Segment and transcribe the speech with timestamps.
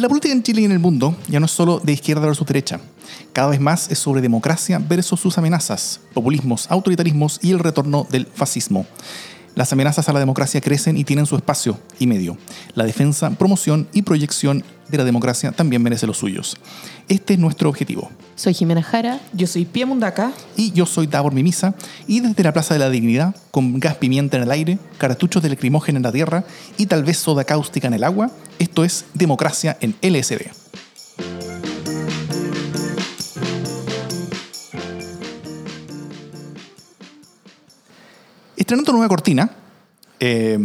[0.00, 2.46] La política en Chile y en el mundo ya no es solo de izquierda versus
[2.46, 2.80] derecha.
[3.34, 8.24] Cada vez más es sobre democracia versus sus amenazas, populismos, autoritarismos y el retorno del
[8.24, 8.86] fascismo.
[9.54, 12.38] Las amenazas a la democracia crecen y tienen su espacio y medio.
[12.74, 16.56] La defensa, promoción y proyección de la democracia también merece los suyos.
[17.08, 18.10] Este es nuestro objetivo.
[18.36, 19.20] Soy Jimena Jara.
[19.32, 20.32] Yo soy Pia Mundaca.
[20.56, 21.74] Y yo soy Davor Mimisa.
[22.06, 25.48] Y desde la Plaza de la Dignidad, con gas pimienta en el aire, cartuchos de
[25.48, 26.44] lacrimógeno en la tierra
[26.76, 30.42] y tal vez soda cáustica en el agua, esto es Democracia en LSD.
[38.70, 39.50] Estrenando nueva cortina,
[40.20, 40.56] eh,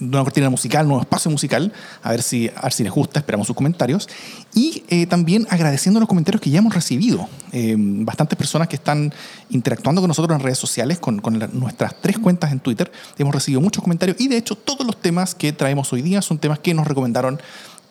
[0.00, 3.46] nueva cortina musical, nuevo espacio musical, a ver si, a ver si les gusta, esperamos
[3.46, 4.08] sus comentarios.
[4.52, 7.28] Y eh, también agradeciendo los comentarios que ya hemos recibido.
[7.52, 9.14] Eh, bastantes personas que están
[9.50, 12.90] interactuando con nosotros en redes sociales, con, con la- nuestras tres cuentas en Twitter.
[13.16, 16.38] Hemos recibido muchos comentarios y de hecho todos los temas que traemos hoy día son
[16.38, 17.40] temas que nos recomendaron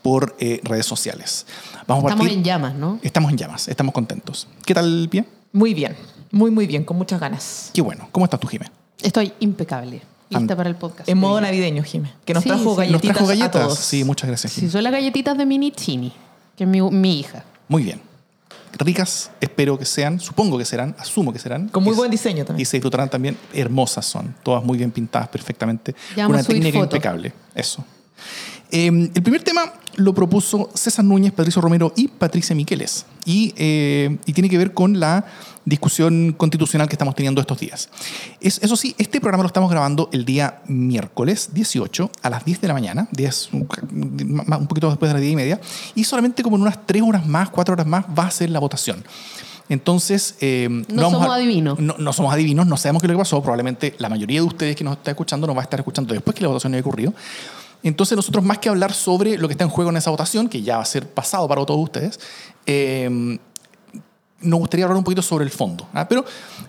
[0.02, 1.46] por eh, redes sociales.
[1.88, 3.00] Vamos a Estamos partir- en llamas, ¿no?
[3.04, 4.50] Estamos en llamas, estamos contentos.
[4.66, 5.26] ¿Qué tal, Pia?
[5.54, 5.96] Muy bien,
[6.30, 7.72] muy, muy bien, con muchas ganas.
[7.74, 8.10] Qué bueno.
[8.12, 8.66] ¿Cómo estás tú, Jimé?
[9.02, 10.02] Estoy impecable.
[10.30, 11.10] Lista And- para el podcast.
[11.10, 12.68] En modo navideño, Jimé, que nos Sí, trajo sí.
[12.70, 13.62] ¿Nos galletitas trajo galletas?
[13.62, 13.80] a todos.
[13.80, 14.68] Sí, muchas gracias, Jimé.
[14.68, 16.14] Sí, son las galletitas de Mini Chini,
[16.56, 17.44] que es mi, mi hija.
[17.68, 18.02] Muy bien.
[18.80, 21.68] Ricas, espero que sean, supongo que serán, asumo que serán.
[21.68, 22.66] Con muy Y- buen diseño Y también.
[22.66, 23.38] se disfrutarán también.
[23.54, 25.94] Hermosas son, todas muy bien pintadas perfectamente.
[26.16, 27.34] Ya con vamos una a subir técnica impecable.
[27.54, 27.84] Eso.
[28.72, 33.06] Eh, el primer tema lo propuso César Núñez, Patricio Romero y Patricia Miqueles.
[33.26, 35.26] Y, eh, y tiene que ver con la
[35.66, 37.90] discusión constitucional que estamos teniendo estos días.
[38.40, 42.62] Es, eso sí, este programa lo estamos grabando el día miércoles 18 a las 10
[42.62, 45.62] de la mañana, 10, un, un poquito después de las 10 y media,
[45.94, 48.60] y solamente como en unas 3 horas más, 4 horas más va a ser la
[48.60, 49.04] votación.
[49.70, 51.80] Entonces, eh, No vamos somos adivinos.
[51.80, 53.42] No, no somos adivinos, no sabemos qué es lo que pasó.
[53.42, 56.36] Probablemente la mayoría de ustedes que nos está escuchando nos va a estar escuchando después
[56.36, 57.14] que la votación haya ocurrido.
[57.84, 60.62] Entonces, nosotros, más que hablar sobre lo que está en juego en esa votación, que
[60.62, 62.20] ya va a ser pasado para todos ustedes,
[62.66, 63.40] eh,
[64.42, 65.88] nos gustaría hablar un poquito sobre el fondo.
[65.94, 66.08] ¿ah?
[66.08, 66.26] Pero,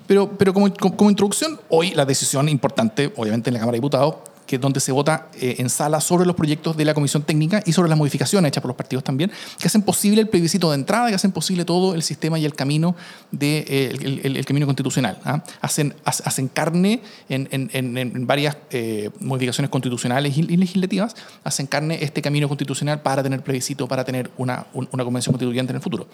[0.07, 4.17] pero, pero como, como introducción, hoy la decisión importante, obviamente en la Cámara de Diputados,
[4.47, 7.73] que donde se vota eh, en sala sobre los proyectos de la Comisión Técnica y
[7.73, 11.09] sobre las modificaciones hechas por los partidos también, que hacen posible el plebiscito de entrada,
[11.09, 12.95] que hacen posible todo el sistema y el camino,
[13.31, 15.19] de, eh, el, el- el camino constitucional.
[15.25, 15.43] ¿ah?
[15.61, 21.15] Hacen, ha- hacen carne en, en- en- en varias eh, modificaciones constitucionales y, legislativas,
[21.45, 25.73] hacen carne este camino constitucional para tener plebiscito, para tener una, un- una convención constituyente
[25.73, 26.09] en el futuro.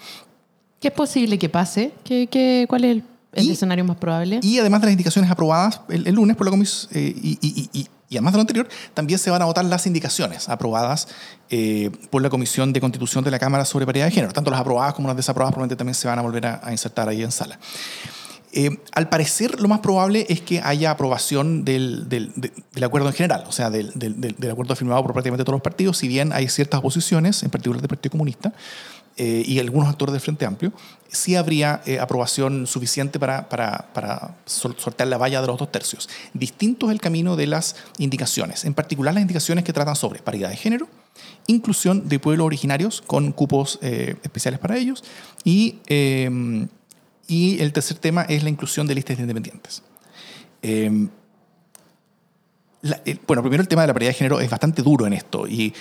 [0.79, 1.91] ¿Qué es posible que pase?
[2.05, 3.03] ¿Qué, qué, cuál es el,
[3.33, 4.39] el Y- escenario más probable?
[4.41, 7.69] Y además de las indicaciones aprobadas el, el lunes por la comisión, y, y- y-
[7.81, 11.07] y- y además de lo anterior, también se van a votar las indicaciones aprobadas
[11.51, 14.33] eh, por la Comisión de Constitución de la Cámara sobre paridad de género.
[14.33, 17.21] Tanto las aprobadas como las desaprobadas probablemente también se van a volver a, insertar ahí
[17.23, 17.59] en sala.
[18.51, 23.07] Eh, al parecer, lo más probable es que haya aprobación del, del- de- del acuerdo
[23.09, 26.33] en general, o sea, del- del acuerdo firmado por prácticamente todos los partidos, si bien
[26.33, 28.53] hay ciertas oposiciones, en particular del Partido Comunista
[29.19, 30.73] eh, y algunos actores del Frente Amplio,
[31.07, 36.09] sí habría eh, aprobación suficiente para, para, para sortear la valla de los dos tercios.
[36.33, 40.49] Distinto es el camino de las indicaciones, en particular las indicaciones que tratan sobre paridad
[40.49, 40.87] de género,
[41.45, 45.03] inclusión de pueblos originarios con cupos eh, especiales para ellos
[45.43, 45.77] y...
[45.87, 46.67] eh,
[47.31, 49.83] y el tercer tema es la inclusión de listas de independientes.
[50.63, 51.07] Eh,
[52.81, 55.45] la- bueno, primero el tema de la paridad de género es bastante duro en esto
[55.47, 55.71] y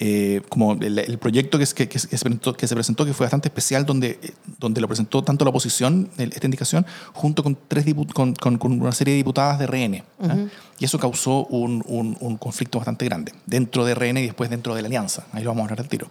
[0.00, 3.24] eh, como el, el proyecto que, que- que se presentó, que se presentó, que fue
[3.24, 7.58] bastante especial, donde, eh, donde lo presentó tanto la oposición, el- esta indicación, junto con,
[7.68, 10.04] tres con, con- con una serie de diputadas de RN.
[10.22, 10.36] ¿ah?
[10.78, 14.74] Y eso causó un, un- un conflicto bastante grande dentro de RN y después dentro
[14.74, 15.26] de la alianza.
[15.32, 16.08] Ahí lo vamos a hablar al tiro.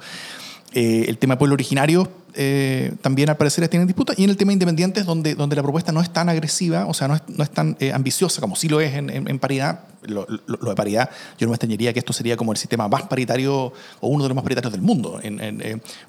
[0.74, 4.14] Eh, el tema pueblo originario eh, también al parecer tiene disputa.
[4.18, 6.94] Y en el tema de independientes, donde, donde la propuesta no es tan agresiva, o
[6.94, 9.80] sea, no es, no es tan eh, ambiciosa como sí lo es en, paridad.
[10.04, 13.74] Lo, de paridad, yo no me extrañaría que esto sería como el sistema más paritario
[14.00, 15.20] o uno de los más paritarios del mundo,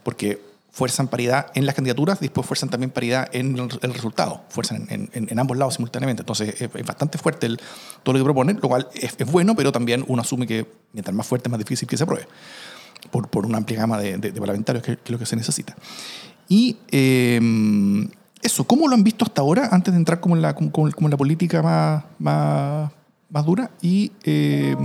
[0.04, 5.38] porque fuerzan paridad en las candidaturas después fuerzan también paridad en el, resultado, fuerzan en,
[5.38, 6.22] ambos lados simultáneamente.
[6.22, 7.58] Entonces es, bastante fuerte el,
[8.04, 11.16] todo lo que proponen, lo cual es, es bueno, pero también uno asume que mientras
[11.16, 12.28] más fuerte, más difícil que se apruebe
[13.10, 15.36] por, por una amplia gama de, de- de parlamentarios, que, que es lo que se
[15.36, 15.74] necesita.
[16.48, 17.40] Y eh,
[18.42, 20.88] eso, ¿cómo lo han visto hasta ahora, antes de entrar como en la, como, como
[21.06, 22.90] en la política más, más,
[23.30, 23.70] más dura?
[23.82, 24.76] Y, eh,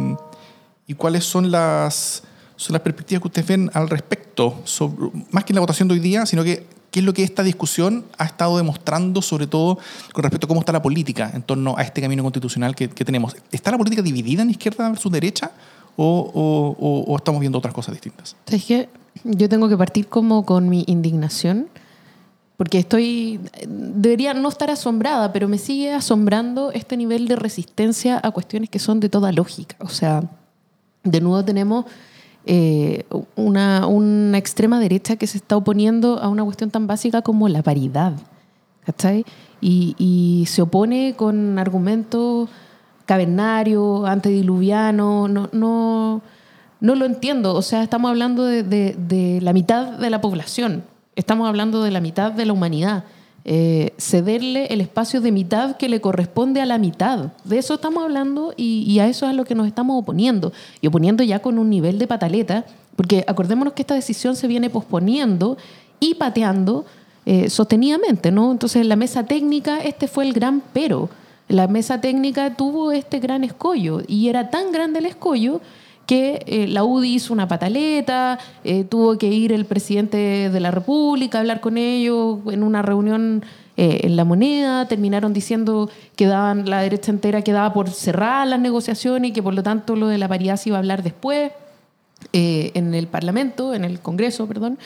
[0.87, 2.23] ¿Y cuáles son las,
[2.55, 4.61] son las perspectivas que ustedes ven al respecto?
[4.65, 7.23] Sobre, más que en la votación de hoy día, sino que qué es lo que
[7.23, 9.79] esta discusión ha estado demostrando, sobre todo
[10.11, 13.03] con respecto a cómo está la política en torno a este camino constitucional que, que
[13.05, 13.35] tenemos.
[13.51, 15.51] ¿Está la política dividida en izquierda versus derecha?
[15.95, 18.35] O, o- o- estamos viendo otras cosas distintas?
[18.47, 18.89] Es que
[19.23, 21.67] yo tengo que partir como con mi indignación,
[22.57, 28.31] porque estoy, debería no estar asombrada, pero me sigue asombrando este nivel de resistencia a
[28.31, 29.75] cuestiones que son de toda lógica.
[29.79, 30.23] O sea,
[31.03, 31.85] de nuevo tenemos
[32.45, 33.05] eh,
[33.35, 37.61] una, una extrema derecha que se está oponiendo a una cuestión tan básica como la
[37.63, 38.13] paridad.
[38.85, 39.25] ¿Cachai?
[39.61, 42.49] Y, y se opone con argumentos
[43.05, 46.21] cavernarios, antediluvianos, no, no,
[46.79, 47.55] no lo entiendo.
[47.55, 50.83] O sea, estamos hablando de, la mitad de la población,
[51.15, 53.03] estamos hablando de la mitad de la humanidad.
[53.45, 57.33] Eh, cederle el espacio de mitad que le corresponde a la mitad.
[57.43, 60.53] De eso estamos hablando y, y a eso es a lo que nos estamos oponiendo.
[60.79, 62.65] Y oponiendo ya con un nivel de pataleta,
[62.95, 65.57] porque acordémonos que esta decisión se viene posponiendo
[65.99, 66.85] y pateando
[67.25, 68.51] eh, sostenidamente, ¿no?
[68.51, 71.09] Entonces, en la mesa técnica, este fue el gran pero.
[71.47, 75.61] La mesa técnica tuvo este gran escollo y era tan grande el escollo
[76.05, 80.71] que eh, la UDI hizo una pataleta, eh, tuvo que ir el presidente de la
[80.71, 83.43] República a hablar con ellos en una reunión
[83.77, 88.59] eh, en La Moneda, terminaron diciendo que daban, la derecha entera quedaba por cerrar las
[88.59, 91.51] negociaciones y que por lo tanto lo de la paridad se iba a hablar después
[92.31, 94.79] en el Parlamento, en el Congreso, perdón.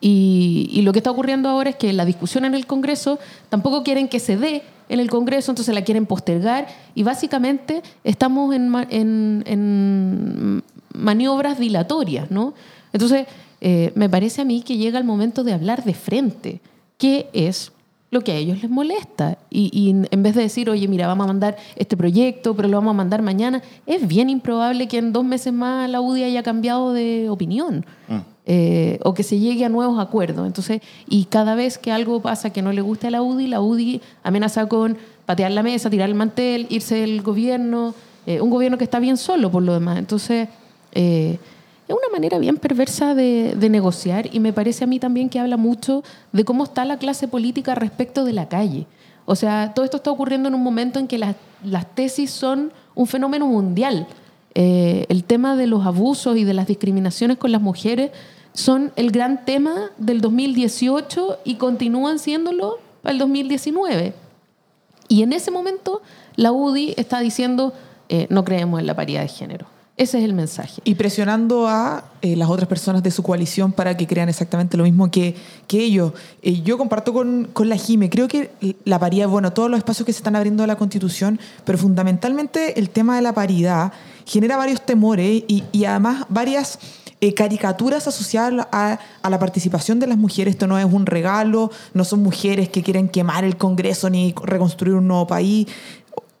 [0.00, 3.18] Y, y lo que está ocurriendo ahora es que la discusión en el Congreso
[3.50, 8.54] tampoco quieren que se dé en el Congreso, entonces la quieren postergar y básicamente estamos
[8.54, 10.62] en, en- en
[10.94, 12.54] maniobras dilatorias, ¿no?
[12.92, 13.26] Entonces,
[13.60, 16.60] eh, me parece a mí que llega el momento de hablar de frente,
[16.96, 17.72] qué es
[18.10, 19.36] lo que a ellos les molesta.
[19.50, 22.78] Y, y en vez de decir, oye, mira, vamos a mandar este proyecto, pero lo
[22.78, 26.42] vamos a mandar mañana, es bien improbable que en dos meses más la UDI haya
[26.42, 27.84] cambiado de opinión.
[28.50, 30.46] Eh, o que se llegue a nuevos acuerdos.
[30.46, 33.60] Entonces, y cada vez que algo pasa que no le gusta a la UDI, la
[33.60, 34.96] UDI amenaza con
[35.26, 39.18] patear la mesa, tirar el mantel, irse del gobierno, eh, un gobierno que está bien
[39.18, 39.98] solo por lo demás.
[39.98, 40.48] Entonces,
[40.92, 41.38] eh,
[41.86, 45.38] es una manera bien perversa de, de negociar y me parece a mí también que
[45.38, 46.02] habla mucho
[46.32, 48.86] de cómo está la clase política respecto de la calle.
[49.26, 52.72] O sea, todo esto está ocurriendo en un momento en que las, las tesis son
[52.94, 54.06] un fenómeno mundial.
[54.54, 58.10] Eh, el tema de los abusos y de las discriminaciones con las mujeres
[58.58, 64.14] son el gran tema del 2018 y continúan siéndolo para el 2019.
[65.06, 66.02] Y en ese momento
[66.34, 67.72] la UDI está diciendo,
[68.08, 69.66] eh, no creemos en la paridad de género.
[69.96, 70.80] Ese es el mensaje.
[70.84, 74.82] Y presionando a eh, las otras personas de su coalición para que crean exactamente lo
[74.82, 75.36] mismo que,
[75.68, 76.12] que ellos.
[76.42, 78.50] Eh, yo comparto con, con la Jime, creo que
[78.84, 82.78] la paridad, bueno, todos los espacios que se están abriendo a la Constitución, pero fundamentalmente
[82.80, 83.92] el tema de la paridad
[84.26, 86.80] genera varios temores y, y además varias
[87.20, 90.54] eh, caricaturas asociadas a, a la participación de las mujeres.
[90.54, 94.94] Esto no es un regalo, no son mujeres que quieren quemar el Congreso ni reconstruir
[94.94, 95.66] un nuevo país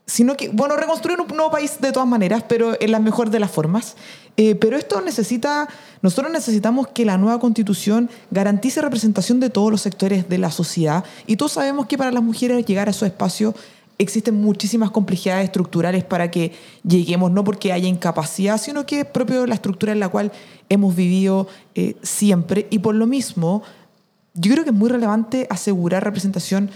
[0.08, 3.38] sino que, bueno, reconstruir un nuevo país de todas maneras, pero en la mejor de
[3.38, 3.94] las formas.
[4.38, 5.68] Eh, pero esto necesita,
[6.00, 11.04] nosotros necesitamos que la nueva constitución garantice representación de todos los sectores de la sociedad
[11.26, 13.54] y todos sabemos que para las mujeres llegar a esos espacios
[13.98, 16.52] existen muchísimas complejidades estructurales para que
[16.84, 20.32] lleguemos, no porque haya incapacidad, sino que es propio la estructura en la cual
[20.68, 23.62] hemos vivido eh, siempre y por lo mismo
[24.34, 26.70] yo creo que es muy relevante asegurar representación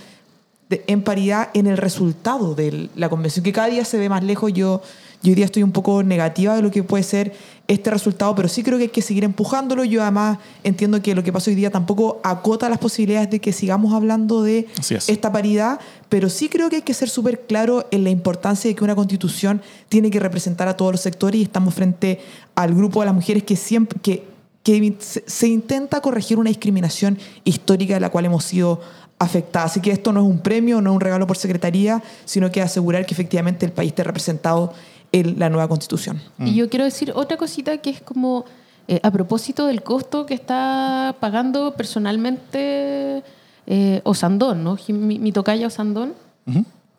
[0.86, 4.52] en paridad en el resultado de la convención, que cada día se ve más lejos.
[4.52, 4.82] Yo,
[5.22, 7.32] yo hoy día estoy un poco negativa de lo que puede ser
[7.68, 9.84] este resultado, pero sí creo que hay que seguir empujándolo.
[9.84, 13.52] Yo además entiendo que lo que pasa hoy día tampoco acota las posibilidades de que
[13.52, 15.08] sigamos hablando de es.
[15.08, 15.78] esta paridad,
[16.08, 18.96] pero sí creo que hay que ser súper claro en la importancia de que una
[18.96, 22.20] constitución tiene que representar a todos los sectores y estamos frente
[22.56, 23.98] al grupo de las mujeres que siempre...
[24.02, 24.32] Que,
[24.64, 28.80] que se, se intenta corregir una discriminación histórica de la cual hemos sido
[29.18, 29.72] afectadas.
[29.72, 32.60] Así que esto no es un premio, no es un regalo por secretaría, sino que
[32.60, 34.72] asegurar que efectivamente el país esté representado
[35.12, 36.20] en la nueva constitución.
[36.38, 38.44] Y yo quiero decir otra cosita que es como
[38.88, 43.22] eh, a propósito del costo que está pagando personalmente
[43.66, 44.78] eh, Osandón, ¿no?
[44.88, 46.14] Mi, mi tocaya Osandón.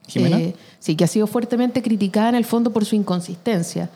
[0.08, 0.40] Jimena.
[0.40, 3.90] Eh, sí, que ha sido fuertemente criticada en el fondo por su inconsistencia.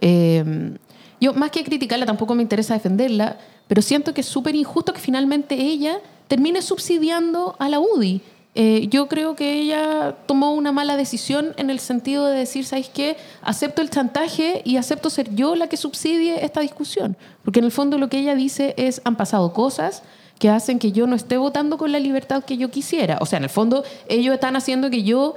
[0.00, 0.76] Eh,
[1.20, 3.36] yo, más que criticarla, tampoco me interesa defenderla,
[3.66, 5.98] pero siento que es súper injusto que finalmente ella
[6.28, 8.22] termine subsidiando a la UDI.
[8.56, 12.88] Eh, yo creo que ella tomó una mala decisión en el sentido de decir, ¿sabes
[12.88, 13.16] qué?
[13.42, 17.16] Acepto el chantaje y acepto ser yo la que subsidie esta discusión.
[17.44, 20.02] Porque en el fondo lo que ella dice es, han pasado cosas
[20.40, 23.18] que hacen que yo no esté votando con la libertad que yo quisiera.
[23.20, 25.36] O sea, en el fondo ellos están haciendo que yo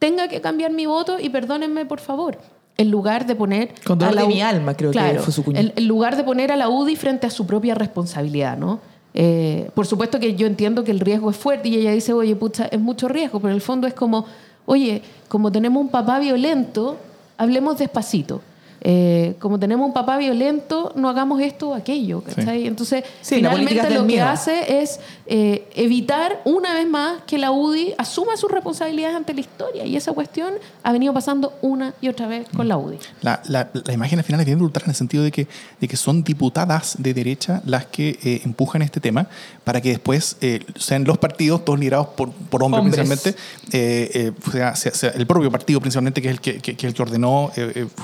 [0.00, 2.38] tenga que cambiar mi voto y perdónenme por favor.
[2.78, 3.74] En lugar de poner.
[3.84, 6.24] Con dolor a la de mi alma, creo que Claro, fue su en lugar de
[6.24, 8.80] poner a la UDI frente a su propia responsabilidad, ¿no?
[9.14, 12.36] Eh, por supuesto que yo entiendo que el riesgo es fuerte y ella dice, oye,
[12.36, 14.26] pucha, es mucho riesgo, pero en el fondo es como,
[14.66, 16.96] oye, como tenemos un papá violento,
[17.36, 18.40] hablemos despacito.
[18.82, 22.22] Eh, como tenemos un papá violento, no hagamos esto o aquello.
[22.22, 22.66] ¿cachai?
[22.66, 27.36] Entonces, Sí, la política finalmente lo que hace es eh, evitar una vez más que
[27.38, 29.84] la UDI asuma sus responsabilidades ante la historia.
[29.84, 32.98] Y esa cuestión ha venido pasando una y otra vez con la UDI.
[33.22, 35.46] La, la, la imagen al final es bien brutal en el sentido de que,
[35.80, 39.26] de que son diputadas de derecha las que eh, empujan este tema
[39.64, 43.20] para que después eh, sean los partidos, todos liderados por, por hombres, Hombres.
[43.20, 43.40] principalmente,
[43.72, 46.86] eh, eh, sea, sea- sea el propio partido principalmente, que es el que, que- que
[46.86, 47.50] el que ordenó,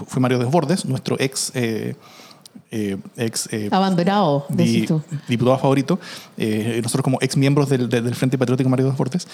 [0.06, 1.50] fue Mario Desbordes, nuestro ex...
[1.54, 1.94] eh,
[2.72, 4.80] eh, ex eh, Abanderado, di-
[5.28, 6.00] diputado favorito,
[6.36, 9.28] eh, nosotros como ex miembros del, Frente Patriótico Mario Deportes,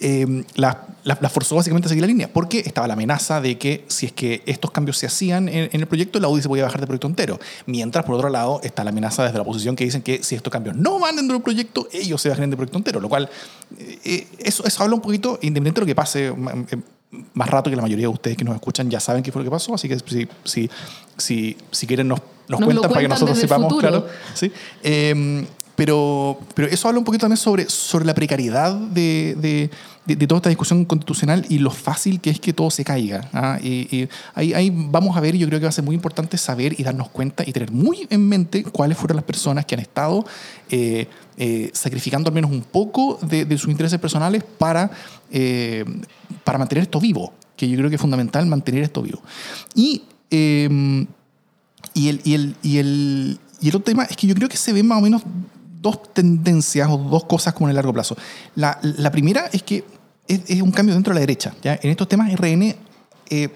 [0.00, 3.58] eh, la, la- la forzó básicamente a seguir la línea, porque estaba la amenaza de
[3.58, 6.48] que si es que estos cambios se hacían en, en el proyecto, la UDI se
[6.48, 7.38] podía bajar del proyecto entero.
[7.66, 10.50] Mientras, por otro lado, está la amenaza desde la oposición que dicen que si estos
[10.52, 13.28] cambios no van dentro del proyecto, ellos se bajan del proyecto entero, lo cual,
[14.38, 16.32] eso, eso habla un poquito, independientemente de lo que pase.
[17.34, 19.44] Más rato que la mayoría de ustedes que nos escuchan ya saben qué fue lo
[19.44, 20.70] que pasó, así que si, si,
[21.16, 24.06] si, si quieren nos, nos, cuentan para que nosotros sepamos, claro.
[24.34, 24.52] ¿sí?
[24.82, 25.44] Eh,
[25.78, 29.70] pero, pero eso habla un poquito también sobre, sobre la precariedad de, de,
[30.16, 33.28] de- toda esta discusión constitucional y lo fácil que es que todo se caiga.
[33.32, 33.58] ¿ah?
[34.34, 37.08] Ahí, vamos a ver, yo creo que va a ser muy importante saber y darnos
[37.08, 40.24] cuenta y tener muy en mente cuáles fueron las personas que han estado
[40.70, 44.90] eh, eh, sacrificando al menos un poco de, sus intereses personales para,
[45.30, 45.84] eh,
[46.44, 49.20] para mantener esto vivo, que yo creo que es fundamental mantener esto vivo.
[49.74, 50.02] Y...
[50.30, 51.06] eh,
[51.94, 54.56] y el, y, el, y, el, y el otro tema es que yo creo que
[54.56, 55.22] se ven más o menos
[55.80, 58.16] dos tendencias o dos cosas como en el largo plazo.
[58.54, 59.84] La, la primera es que
[60.28, 61.54] es, es un cambio dentro de la derecha.
[61.62, 61.78] ¿ya?
[61.82, 62.76] En estos temas RN
[63.30, 63.48] eh,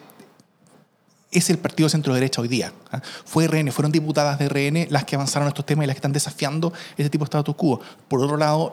[1.30, 2.72] es el partido centro-derecha hoy día.
[2.92, 3.00] ¿Ah?
[3.24, 6.12] Fue RN, fueron diputadas de RN las que avanzaron estos temas y las que están
[6.12, 7.80] desafiando este tipo de status quo.
[8.08, 8.72] Por otro lado,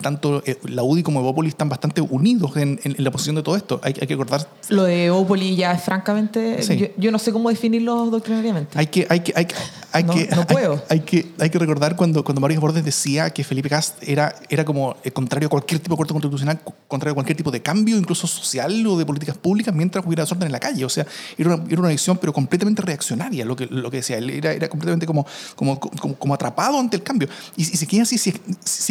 [0.00, 3.42] tanto eh, la UDI como Evópolis están bastante unidos en, en- en la posición de
[3.42, 3.80] todo esto.
[3.82, 6.62] Hay, hay que recordar Lo de Opoli ya es francamente.
[6.62, 6.76] Sí.
[6.76, 8.78] Yo, yo no sé cómo definirlo doctrinariamente.
[8.78, 9.54] Hay que, hay que, hay que,
[9.92, 10.82] hay No- que, no puedo.
[10.88, 14.64] Hay, que, hay que recordar cuando, cuando Mario Bordes decía que Felipe Cast era, era
[14.64, 17.96] como eh, contrario a cualquier tipo de corte constitucional, contrario a cualquier tipo de cambio,
[17.96, 20.84] incluso social o de políticas públicas, mientras hubiera desorden en la calle.
[20.84, 21.06] O sea,
[21.38, 24.18] era una, era una visión, pero completamente reaccionaria, lo que, lo que decía.
[24.18, 25.24] Él era, era completamente como,
[25.56, 27.28] como, como, atrapado ante el cambio.
[27.56, 28.40] Y, si se si, es-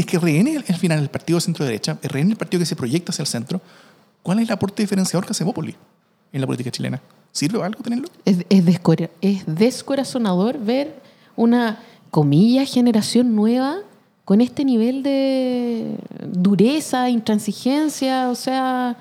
[0.05, 3.23] que RN al final el partido de centro-derecha, RN el partido que se proyecta hacia
[3.23, 3.61] el centro,
[4.23, 5.75] ¿cuál es el aporte diferenciador que hace Bópoli
[6.31, 7.01] en la política chilena?
[7.31, 8.07] ¿Sirve algo tenerlo?
[8.25, 11.01] Es, es, descora- es descorazonador ver
[11.35, 11.79] una,
[12.11, 13.77] comilla, generación nueva
[14.25, 15.95] con este nivel de
[16.27, 18.95] dureza, intransigencia, o sea,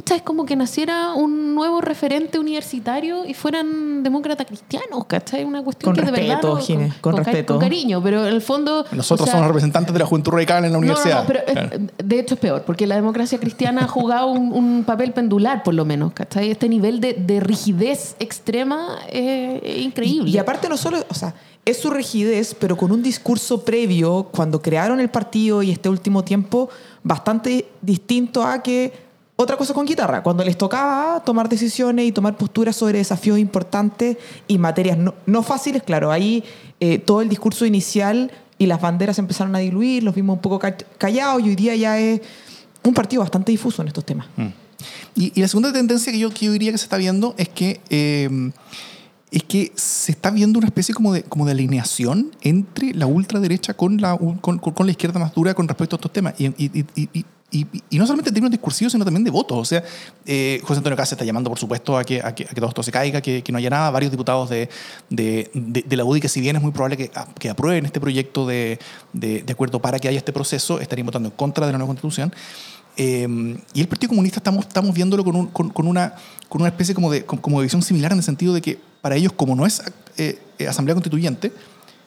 [0.00, 5.44] puta, es como que naciera un nuevo referente universitario y fueran demócratas cristianos, ¿cachai?
[5.44, 6.36] Una cuestión Con que de verdad...
[6.36, 7.52] respeto, no- Jimé, con ca- respeto.
[7.54, 8.86] Con cariño, pero en el fondo...
[8.92, 11.20] Nosotros o sea, somos representantes de la juventud radical en la no, no, universidad.
[11.20, 11.78] no, pero es- Claro.
[12.02, 15.74] de hecho es peor, porque la democracia cristiana ha jugado un, un papel pendular, por
[15.74, 16.50] lo menos, ¿cachai?
[16.50, 20.30] Este nivel de, de rigidez extrema es, es increíble.
[20.30, 21.34] Y, y aparte no solo, o sea,
[21.66, 26.24] es su rigidez, pero con un discurso previo, cuando crearon el partido y este último
[26.24, 26.70] tiempo,
[27.02, 29.09] bastante distinto a que
[29.42, 34.16] otra cosa con guitarra, cuando les tocaba tomar decisiones y tomar posturas sobre desafíos importantes
[34.46, 36.44] y materias no, no fáciles, claro, ahí
[36.78, 40.58] eh, todo el discurso inicial y las banderas empezaron a diluir, los vimos un poco
[40.58, 42.20] ca- callados y hoy día ya es
[42.84, 44.26] un partido bastante difuso en estos temas.
[45.14, 47.48] Y, y la segunda tendencia que yo, que yo diría que se está viendo es
[47.48, 48.28] que, eh,
[49.30, 53.74] es que se está viendo una especie como de, como de alineación entre la ultraderecha
[53.74, 56.34] con la, con, la izquierda más dura con respecto a estos temas.
[56.38, 59.58] Y- y- y- no solamente en términos discursivos, sino también de votos.
[59.58, 59.82] O sea,
[60.26, 62.68] eh, José Antonio Cáceres está llamando, por supuesto, a que, a que, a que todo
[62.68, 63.90] esto se caiga, que, que no haya nada.
[63.90, 64.68] Varios diputados de,
[65.08, 68.00] de, de- de la UDI, que si bien es muy probable que, que aprueben este
[68.00, 68.78] proyecto de
[69.50, 72.32] acuerdo para que haya este proceso, estarían votando en contra de la nueva constitución.
[72.96, 76.14] Eh, y el Partido Comunista estamos, estamos viéndolo con, un- con, con una,
[76.48, 79.16] con una especie como de, como de visión similar en el sentido de que para
[79.16, 79.80] ellos, como no es
[80.18, 81.52] eh, eh, Asamblea Constituyente,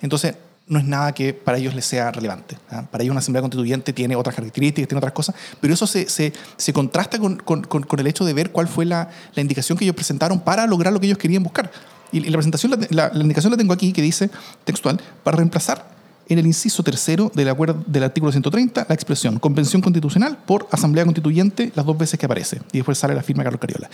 [0.01, 0.35] entonces
[0.67, 2.57] no es nada que para ellos les sea relevante.
[2.71, 2.83] ¿ah?
[2.89, 6.31] Para ellos una Asamblea Constituyente tiene otras características, tiene otras cosas, pero eso se, se,
[6.57, 9.83] se contrasta con, con, con- el hecho de ver cuál fue la, la indicación que
[9.85, 11.69] ellos presentaron para lograr lo que ellos querían buscar.
[12.11, 14.29] Y, la presentación, la, la- la indicación la tengo aquí, que dice
[14.63, 15.91] textual, para reemplazar
[16.29, 21.03] en el inciso tercero del, acuerdo, del artículo 130 la expresión convención constitucional por asamblea
[21.03, 22.61] constituyente las dos veces que aparece.
[22.71, 23.89] Y después sale la firma de Carlos Cariola.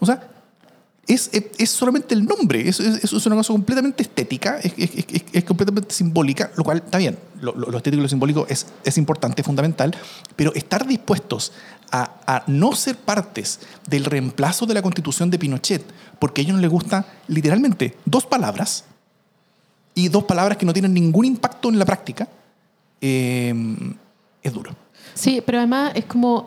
[0.00, 0.28] O sea,
[1.06, 6.50] es, es, es solamente el nombre, es, es, una cosa completamente estética, es, completamente simbólica,
[6.56, 9.94] lo cual está bien, lo, lo- lo estético y lo simbólico es, importante, es fundamental,
[10.36, 11.52] pero estar dispuestos
[11.90, 15.84] a, a no ser partes del reemplazo de la constitución de Pinochet,
[16.18, 18.84] porque a ellos les gusta literalmente dos palabras,
[19.96, 22.26] y dos palabras que no tienen ningún impacto en la práctica,
[23.00, 23.54] eh,
[24.42, 24.74] es duro.
[25.14, 26.46] Sí, pero además es como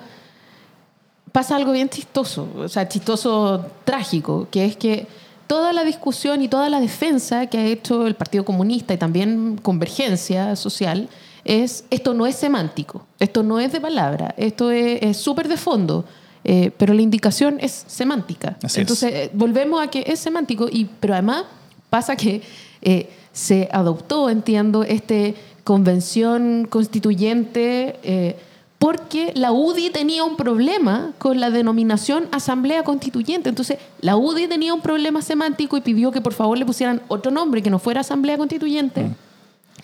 [1.38, 5.06] pasa algo bien chistoso, o sea, chistoso trágico, que es que
[5.46, 9.60] toda la discusión y toda la defensa que ha hecho el Partido Comunista y también
[9.62, 11.10] Convergencia Social
[11.46, 16.06] es esto no es semántico, esto no es de palabra, esto es súper de fondo,
[16.44, 18.58] eh, pero la indicación es semántica.
[18.64, 18.86] Así es.
[18.86, 21.44] Entonces, eh, volvemos a que es semántico, y, pero además
[21.92, 22.42] pasa que
[22.82, 28.36] eh, se adoptó, entiendo, este convención constituyente
[28.80, 33.50] porque la UDI tenía un problema con la denominación Asamblea Constituyente.
[33.50, 37.32] Entonces, la UDI tenía un problema semántico y pidió que por favor le pusieran otro
[37.32, 39.10] nombre que no fuera Asamblea Constituyente.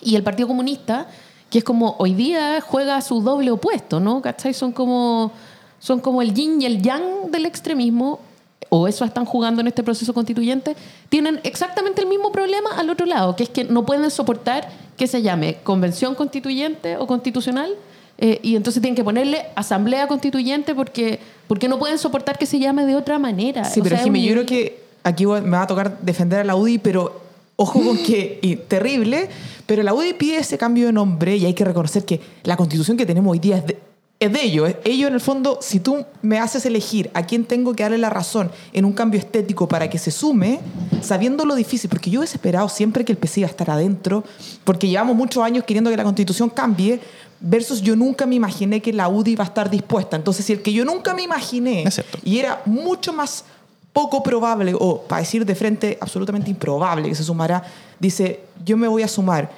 [0.00, 1.08] Y el Partido Comunista,
[1.50, 4.22] que es como hoy día juega su doble opuesto, ¿no?
[4.22, 4.54] ¿Cachai?
[4.54, 5.32] Son como,
[5.80, 8.20] son como el yin y el yang del extremismo,
[8.68, 10.76] o eso están jugando en este proceso constituyente,
[11.08, 15.06] tienen exactamente el mismo problema al otro lado, que es que no pueden soportar que
[15.08, 17.74] se llame convención constituyente o constitucional,
[18.18, 21.18] eh, y entonces tienen que ponerle asamblea constituyente porque,
[21.48, 23.64] porque no pueden soportar que se llame de otra manera.
[23.64, 25.98] Sí, O pero sea, Jimmy, es yo un- creo que aquí me va a tocar
[26.00, 27.20] defender a la UDI, pero
[27.56, 29.28] ojo con que, y terrible,
[29.66, 32.96] pero la UDI pide ese cambio de nombre y hay que reconocer que la constitución
[32.96, 33.78] que tenemos hoy día es de,
[34.20, 34.72] es de ellos.
[34.84, 38.10] Ellos, en el fondo, si tú me haces elegir a quién tengo que darle la
[38.10, 40.60] razón en un cambio estético para que se sume,
[41.02, 44.24] sabiendo lo difícil, porque yo hubiese esperado siempre que el PC iba a estar adentro,
[44.64, 47.00] porque llevamos muchos años queriendo que la constitución cambie,
[47.40, 50.16] versus yo nunca me imaginé que la UDI iba a estar dispuesta.
[50.16, 51.84] Entonces, si el que yo nunca me imaginé
[52.24, 53.44] y era mucho más
[53.92, 57.62] poco probable, o para decir de frente, absolutamente improbable que se sumara,
[58.00, 59.50] dice, yo me voy a sumar,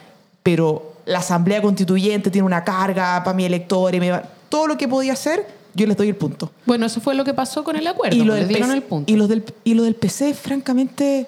[0.42, 4.76] pero la Asamblea Constituyente tiene una carga para mi elector y me va- todo lo
[4.76, 6.50] que podía hacer, yo les doy el punto.
[6.66, 8.76] Bueno, eso fue lo que pasó con el acuerdo, Y lo, del le dieron PC
[8.76, 9.12] el punto.
[9.12, 11.26] y, lo del, y lo del PC, francamente,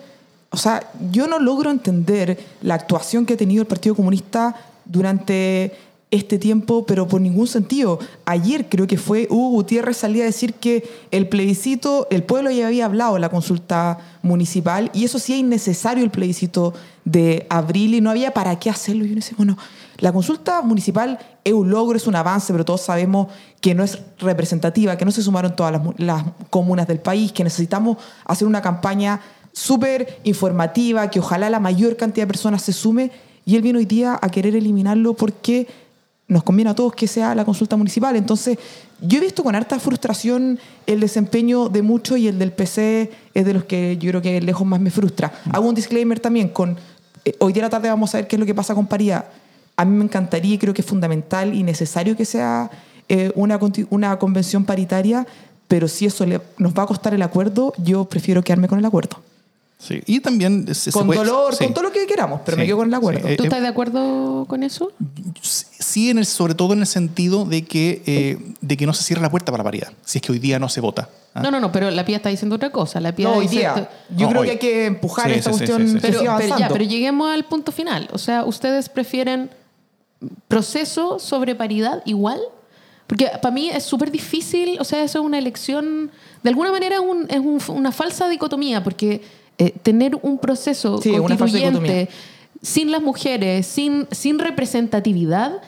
[0.51, 5.73] o sea, yo no logro entender la actuación que ha tenido el Partido Comunista durante
[6.11, 7.99] este tiempo, pero por ningún sentido.
[8.25, 12.67] Ayer creo que fue Hugo Gutiérrez salía a decir que el plebiscito, el pueblo ya
[12.67, 16.73] había hablado la consulta municipal y eso sí es innecesario el plebiscito
[17.05, 19.05] de abril y no había para qué hacerlo.
[19.05, 19.59] Y uno dice, bueno,
[19.99, 23.29] la consulta municipal es un logro, es un avance, pero todos sabemos
[23.61, 27.45] que no es representativa, que no se sumaron todas las, las comunas del país, que
[27.45, 29.21] necesitamos hacer una campaña
[29.53, 33.11] súper informativa, que ojalá la mayor cantidad de personas se sume.
[33.45, 35.67] Y él viene hoy día a querer eliminarlo porque
[36.29, 38.15] nos conviene a todos que sea la consulta municipal.
[38.15, 38.59] Entonces,
[39.01, 43.45] yo he visto con harta frustración el desempeño de muchos y el del PC es
[43.47, 45.33] de los que yo creo que lejos más me frustra.
[45.53, 46.77] Hago un disclaimer también con,
[47.25, 48.87] eh, hoy día a la tarde vamos a ver qué es lo que pasa con
[48.87, 49.25] paridad.
[49.77, 52.71] A mí me encantaría y creo que es fundamental y necesario que sea
[53.09, 55.27] eh, una, conti- una convención paritaria,
[55.67, 58.85] pero si eso le- nos va a costar el acuerdo, yo prefiero quedarme con el
[58.85, 59.21] acuerdo.
[59.79, 60.01] Sí.
[60.07, 61.65] Y también se, se con puede- dolor, sí.
[61.65, 63.29] con todo lo que queramos, pero Sí, me quedo con el acuerdo.
[63.29, 63.37] sí.
[63.37, 64.91] ¿Tú eh, estás de acuerdo con eso?
[65.41, 65.65] Sí,
[66.11, 69.21] en el- sobre todo en el sentido de que, eh, de que no se cierre
[69.23, 71.09] la puerta para la paridad, si es que hoy día no se vota.
[71.35, 71.43] ¿ah?
[71.43, 73.01] No, no, no, pero la PIA está diciendo otra cosa.
[73.01, 73.91] La PIA no, hoy dice- día.
[74.17, 74.47] Yo No, creo hoy.
[74.47, 75.99] que hay que empujar Sí, esta sí, sí, cuestión sí, sí.
[76.01, 78.09] Pero, pero ya, pero lleguemos al punto final.
[78.13, 79.51] O sea, ¿ustedes prefieren
[80.49, 82.41] proceso sobre paridad igual?
[83.07, 86.11] Porque para mí es súper difícil, o sea, eso es una elección,
[86.43, 89.23] de alguna manera es, un- es un- una falsa dicotomía, porque
[89.61, 92.09] eh, tener un proceso Sí, una falsa constituyente
[92.63, 95.63] sin las mujeres, sin, sin representatividad,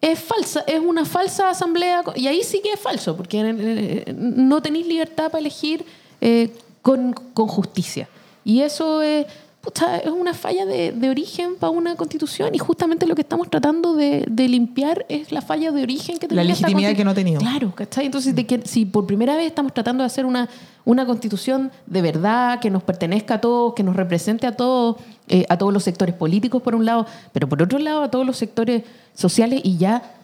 [0.00, 4.86] es falsa, es una falsa asamblea, y ahí sí que es falso, porque no tenéis
[4.86, 5.84] libertad para elegir
[6.20, 6.50] eh,
[6.82, 8.08] con, con justicia.
[8.44, 9.26] Y eso es,
[9.64, 13.48] pucha, es una falla de, de origen para una constitución, y justamente lo que estamos
[13.48, 17.04] tratando de, de limpiar es la falla de origen que La tenía esta legitimidad que
[17.04, 17.40] no ha tenido.
[17.40, 18.06] Claro, ¿cachai?
[18.06, 20.48] Entonces, de que si por primera vez estamos tratando de hacer una,
[20.84, 24.96] una constitución de verdad, que nos pertenezca a todos, que nos represente a todos,
[25.28, 28.26] eh, a todos los sectores políticos por un lado, pero por otro lado a todos
[28.26, 28.82] los sectores
[29.14, 30.14] sociales y ya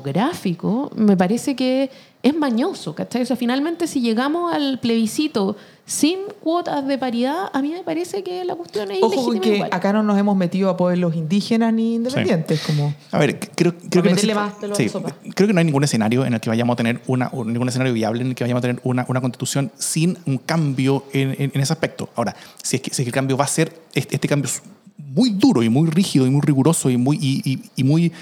[0.00, 1.90] demográficos, me parece que
[2.22, 3.22] es mañoso, ¿cachai?
[3.22, 8.22] O sea, finalmente si llegamos al plebiscito sin cuotas de paridad, a mí me parece
[8.22, 9.70] que la cuestión es Ojo que igual.
[9.72, 12.60] acá no nos hemos metido a pueblos indígenas ni independientes.
[12.60, 12.94] Como...
[13.10, 14.88] A ver, creo, creo que no más sí,
[15.34, 17.92] creo que no hay ningún escenario en el que vayamos a tener una, ningún escenario
[17.92, 21.50] viable en el que vayamos a tener una, una constitución sin un cambio en, en-
[21.54, 22.08] en ese aspecto.
[22.14, 24.48] Ahora, si es, que, si es que el cambio va a ser este, este cambio
[24.48, 24.62] es
[25.08, 28.12] muy duro y muy rígido y muy riguroso y muy, y, y- y muy,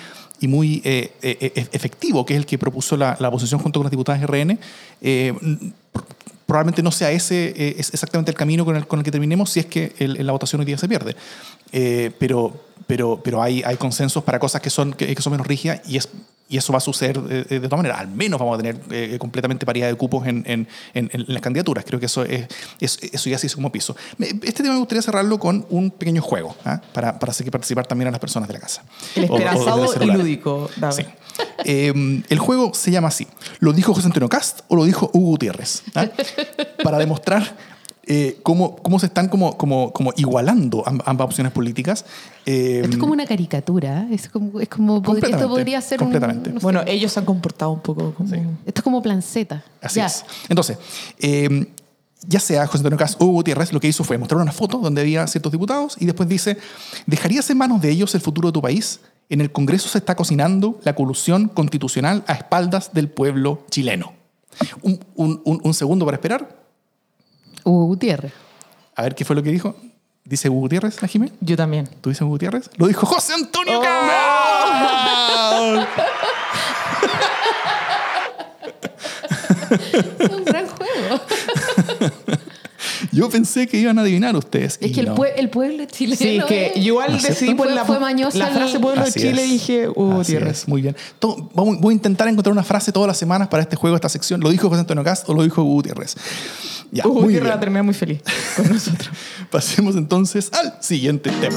[0.41, 3.81] y muy eh, eh, eh, efectivo, que es el que propuso la, la oposición junto
[3.81, 4.59] con las diputadas RN,
[5.01, 5.73] eh, pr-
[6.47, 9.51] probablemente no sea ese eh, es exactamente el camino con el, con el que terminemos
[9.51, 11.15] si es que el- la votación hoy día se pierde.
[11.73, 15.47] Eh, pero pero, pero hay, hay consensos para cosas que son, que, que son menos
[15.47, 16.09] rígidas y, es,
[16.49, 18.01] y eso va a suceder eh, de todas maneras.
[18.01, 21.43] Al menos vamos a tener eh, completamente paridad de cupos en, en, en- en las
[21.43, 21.85] candidaturas.
[21.87, 22.47] Creo que eso, es,
[22.81, 23.95] es- eso ya se hizo como piso.
[24.19, 26.81] Este tema me gustaría cerrarlo con un pequeño juego ¿ah?
[26.93, 28.83] para, para hacer que participar también a las personas de la casa.
[29.15, 30.71] El esperanzado y lúdico.
[30.77, 31.05] David.
[31.05, 31.05] Sí.
[31.65, 33.27] Eh, el juego se llama así.
[33.61, 35.83] ¿Lo dijo José Antonio Cast o lo dijo Hugo Gutiérrez?
[35.95, 36.07] ¿Ah?
[36.83, 37.57] Para demostrar
[38.11, 42.05] eh, cómo, cómo se están como, como, como igualando amb- ambas opciones políticas.
[42.47, 44.09] Eh, Esto es como una caricatura.
[44.11, 46.07] Es como, es como podría- esto podría ser un.
[46.07, 46.51] completamente.
[46.51, 48.35] no sé, Bueno, ellos se han comportado un poco como...
[48.35, 49.63] esto es como plan Z.
[49.83, 50.07] Así Ya.
[50.07, 50.25] es.
[50.49, 50.79] Entonces,
[51.19, 51.71] eh,
[52.27, 54.79] ya sea José Antonio Cast o Hugo Gutiérrez, lo que hizo fue mostrar una foto
[54.79, 56.57] donde había ciertos diputados y después dice,
[57.07, 59.01] ¿dejarías en manos de ellos el futuro de tu país?
[59.29, 64.15] En el Congreso se está cocinando la colusión constitucional a espaldas del pueblo chileno.
[64.83, 66.58] Un, un- un- un segundo para esperar.
[67.69, 68.33] Hugo Gutiérrez.
[68.97, 69.77] A ver qué fue lo que dijo.
[70.25, 71.33] ¿Dice Hugo Gutiérrez, la Jimé?
[71.41, 71.89] Yo también.
[72.01, 72.71] ¿Tú dices Hugo Gutiérrez?
[72.77, 75.89] Lo dijo José Antonio Oh, Cast.
[80.19, 81.21] Es un gran juego.
[83.13, 84.79] Yo pensé que iban a adivinar ustedes.
[84.81, 85.15] Es y que el, no.
[85.17, 86.17] pue- el pueblo chileno.
[86.17, 89.05] Sí, que es- yo igual ¿No decidí por la, fue mañosa la el- frase pueblo
[89.05, 89.51] de Chile es.
[89.51, 90.63] dije Gutiérrez.
[90.63, 90.97] es, muy bien.
[91.19, 94.09] To- vamos- voy a intentar encontrar una frase todas las semanas para este juego, esta
[94.09, 94.41] sección.
[94.41, 96.15] ¿Lo dijo José Antonio Cast o lo dijo Hugo Gutiérrez?
[96.91, 97.61] Ya, Hugo muy Gutiérrez va a bien.
[97.61, 98.21] terminar muy feliz
[98.57, 99.11] con nosotros.
[99.51, 101.57] Pasemos entonces al siguiente tema.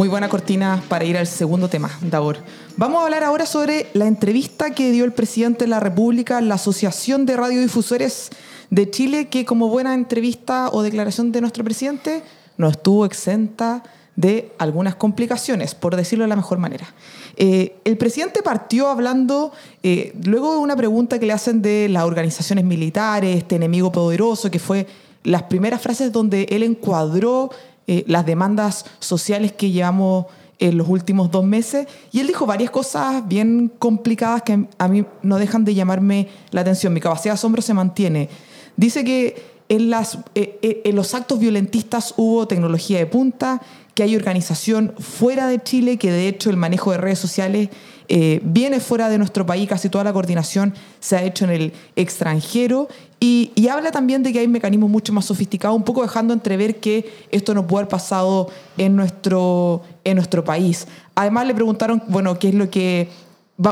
[0.00, 2.38] Muy buena cortina para ir al segundo tema, Davor.
[2.78, 6.40] Vamos a hablar ahora sobre la entrevista que dio el presidente de la República a
[6.40, 8.30] la Asociación de Radiodifusores
[8.70, 12.22] de Chile, que como buena entrevista o declaración de nuestro presidente,
[12.56, 13.82] no estuvo exenta
[14.16, 16.94] de algunas complicaciones, por decirlo de la mejor manera.
[17.36, 22.04] Eh, el presidente partió hablando, eh, luego de una pregunta que le hacen de las
[22.04, 24.86] organizaciones militares, este enemigo poderoso, que fue
[25.24, 27.50] las primeras frases donde él encuadró
[27.92, 30.26] eh, las demandas sociales que llevamos
[30.60, 31.88] en los últimos dos meses.
[32.12, 36.60] Y él dijo varias cosas bien complicadas que a mí no dejan de llamarme la
[36.60, 36.92] atención.
[36.92, 38.28] Mi capacidad de asombro se mantiene.
[38.76, 43.60] Dice que en, las, eh, eh, en los actos violentistas hubo tecnología de punta,
[43.96, 47.70] que hay organización fuera de Chile, que de hecho el manejo de redes sociales
[48.12, 51.72] eh, viene fuera de nuestro país, casi toda la coordinación se ha hecho en el
[51.94, 52.88] extranjero
[53.20, 57.08] y, habla también de que hay mecanismos mucho más sofisticados, un poco dejando entrever que
[57.30, 60.88] esto no puede haber pasado en nuestro, en nuestro país.
[61.14, 63.08] Además le preguntaron, bueno, qué es lo que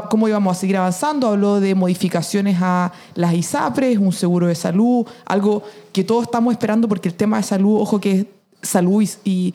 [0.09, 5.05] cómo íbamos a seguir avanzando, habló de modificaciones a las ISAPRES, un seguro de salud,
[5.25, 8.27] algo que todos estamos esperando porque el tema de salud, ojo que es
[8.63, 9.53] salud y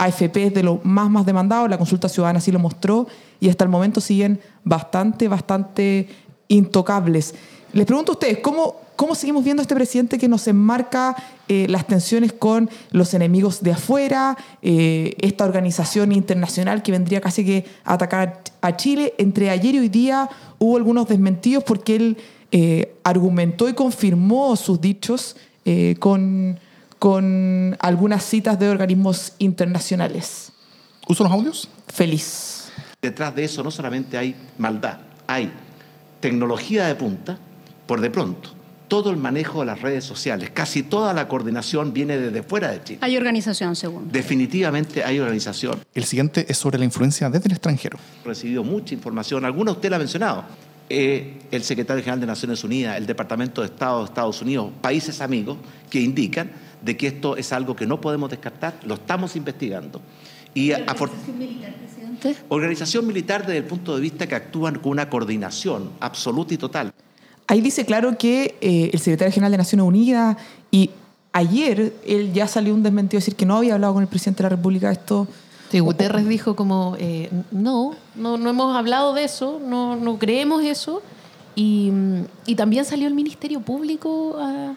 [0.00, 3.06] AFP es de lo más más demandado, la consulta ciudadana sí lo mostró
[3.38, 6.08] y hasta el momento siguen bastante, bastante
[6.48, 7.34] intocables.
[7.74, 11.14] Les pregunto a ustedes, ¿cómo, cómo seguimos viendo a este presidente que nos enmarca
[11.48, 17.44] eh, las tensiones con los enemigos de afuera, eh, esta organización internacional que vendría casi
[17.44, 19.12] que a atacar a Chile?
[19.18, 22.16] Entre ayer y hoy día hubo algunos desmentidos porque él
[22.52, 25.36] eh, argumentó y confirmó sus dichos
[26.00, 26.58] con,
[27.00, 30.52] con algunas citas de organismos internacionales.
[31.08, 31.68] ¿Uso los audios?
[31.88, 32.70] Feliz.
[33.00, 35.50] Detrás de eso no solamente hay maldad, hay
[36.20, 37.38] tecnología de punta,
[37.86, 38.50] por de pronto.
[38.86, 42.84] Todo el manejo de las redes sociales, casi toda la coordinación viene desde fuera de
[42.84, 42.98] Chile.
[43.00, 44.12] Hay organización, según.
[44.12, 45.80] Definitivamente hay organización.
[45.94, 47.98] El siguiente es sobre la influencia desde el extranjero.
[48.22, 50.44] He recibido mucha información, alguna usted la ha mencionado.
[50.92, 55.20] Eh, el secretario general de Naciones Unidas, el Departamento de Estado de Estados Unidos, países
[55.20, 55.56] amigos
[55.88, 56.50] que indican
[56.82, 60.00] de que esto es algo que no podemos descartar, lo estamos investigando.
[60.54, 62.36] Y afor- militar, presidente?
[62.48, 66.92] organización militar desde el punto de vista que actúan con una coordinación absoluta y total.
[67.46, 70.36] Ahí dice claro que eh, el secretario general de Naciones Unidas
[70.70, 70.90] y
[71.32, 74.42] ayer él ya salió un desmentido a decir que no había hablado con el presidente
[74.42, 75.28] de la República de esto.
[75.70, 80.64] Sí, Guterres dijo como, eh, no, no, no hemos hablado de eso, no, no creemos
[80.64, 81.00] eso.
[81.54, 81.92] Y,
[82.46, 84.74] y también salió el Ministerio Público a,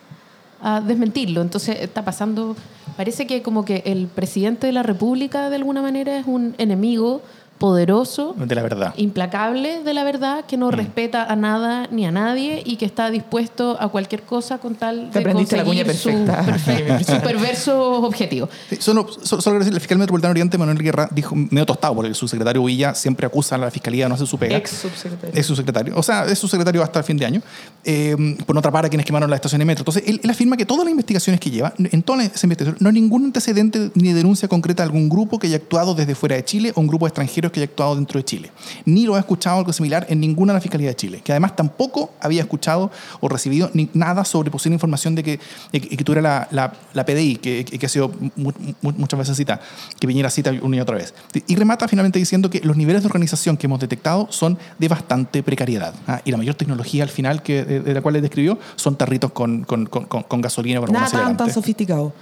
[0.63, 1.41] a desmentirlo.
[1.41, 2.55] Entonces está pasando,
[2.97, 7.21] parece que como que el presidente de la República de alguna manera es un enemigo
[7.67, 8.93] poderoso, De la verdad.
[8.97, 13.09] implacable de la verdad, que no respeta a nada ni a nadie y que está
[13.09, 16.43] dispuesto a cualquier cosa con tal Te de aprendiste la cuña conseguir su perfecta.
[16.99, 18.49] perfe- su perverso objetivo.
[18.69, 22.09] Sí, Solo, solo, solo decir, el fiscal metropolitano Oriente, Manuel Guerra, dijo medio tostado, porque
[22.09, 24.57] el subsecretario Villa siempre acusa a la fiscalía de no hacer su pega.
[24.57, 25.39] Ex subsecretario.
[25.39, 25.93] Es su secretario.
[25.95, 27.41] O sea, es su secretario hasta el fin de año.
[27.85, 29.83] Eh, por no atrapar a quienes quemaron la estación de metro.
[29.83, 32.89] Entonces, él, él afirma que todas las investigaciones que lleva, en todas las investigaciones, no
[32.89, 36.43] hay ningún antecedente ni denuncia concreta de algún grupo que haya actuado desde fuera de
[36.43, 38.51] Chile o un grupo de extranjeros que haya actuado dentro de Chile.
[38.85, 41.21] Ni lo ha escuchado algo similar en ninguna de la Fiscalía de Chile.
[41.23, 45.39] Que además tampoco había escuchado o recibido ni nada sobre posible información de que,
[45.71, 49.37] de que, tuviera la, la, la PDI, que, que ha sido mu- mu- muchas veces
[49.37, 49.61] cita,
[49.99, 51.13] que Piñera cita una y otra vez.
[51.47, 55.43] Y remata finalmente diciendo que los niveles de organización que hemos detectado son de bastante
[55.43, 55.93] precariedad.
[56.07, 56.21] ¿ah?
[56.25, 59.63] Y la mayor tecnología al final que, de, la cual les describió son tarritos con,
[59.63, 60.79] con, con, con- gasolina.
[60.81, 62.13] Con Nada tan, tan sofisticado.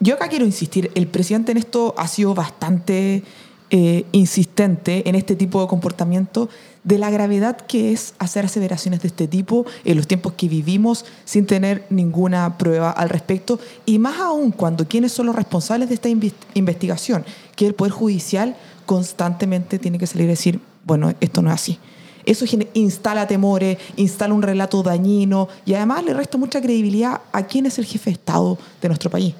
[0.00, 3.24] Yo acá quiero insistir, el presidente en esto ha sido bastante
[3.70, 6.48] eh, insistente en este tipo de comportamiento
[6.84, 11.04] de la gravedad que es hacer aseveraciones de este tipo en los tiempos que vivimos
[11.24, 15.96] sin tener ninguna prueba al respecto y más aún cuando quienes son los responsables de
[15.96, 17.24] esta inves- investigación,
[17.56, 21.78] que el Poder Judicial constantemente tiene que salir a decir, bueno, esto no es así.
[22.24, 27.66] Eso instala temores, instala un relato dañino y además le resta mucha credibilidad a quién
[27.66, 29.34] es el jefe de Estado de nuestro país.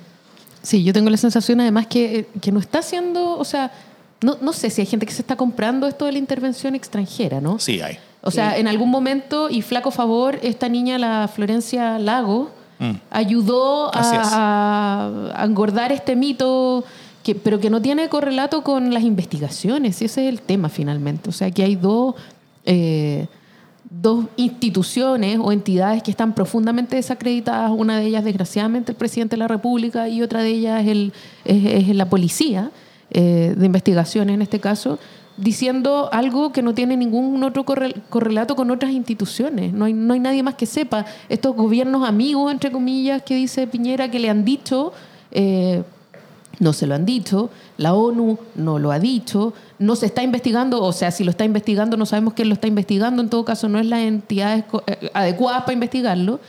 [0.62, 3.72] Sí, yo tengo la sensación además que, que no está haciendo, o sea,
[4.20, 7.40] no, no sé si hay gente que se está comprando esto de la intervención extranjera,
[7.40, 7.58] ¿no?
[7.58, 7.98] Sí, hay.
[8.20, 12.50] O sea, en algún momento, y flaco favor, esta niña, la Florencia Lago,
[13.10, 14.28] ayudó Así es.
[14.32, 16.84] a, a engordar este mito,
[17.22, 20.02] que, pero que no tiene correlato con las investigaciones.
[20.02, 21.30] Y ese es el tema finalmente.
[21.30, 22.16] O sea, que hay dos,
[22.66, 23.28] eh,
[23.88, 27.70] dos instituciones o entidades que están profundamente desacreditadas.
[27.70, 31.12] Una de ellas, desgraciadamente, el presidente de la República y otra de ellas es, el,
[31.44, 32.72] es, es la policía
[33.10, 34.98] eh, de investigaciones en este caso
[35.36, 39.72] diciendo algo que no tiene ningún otro correl- correlato con otras instituciones.
[39.72, 41.06] No hay, no hay nadie más que sepa.
[41.28, 44.92] Estos gobiernos amigos, entre comillas, que dice Piñera, que le han dicho,
[45.30, 45.84] eh,
[46.58, 50.82] no se lo han dicho, la ONU no lo ha dicho, no se está investigando,
[50.82, 53.68] o sea, si lo está investigando, no sabemos quién lo está investigando, en todo caso
[53.68, 56.40] no es la entidad esco- eh, adecuada para investigarlo.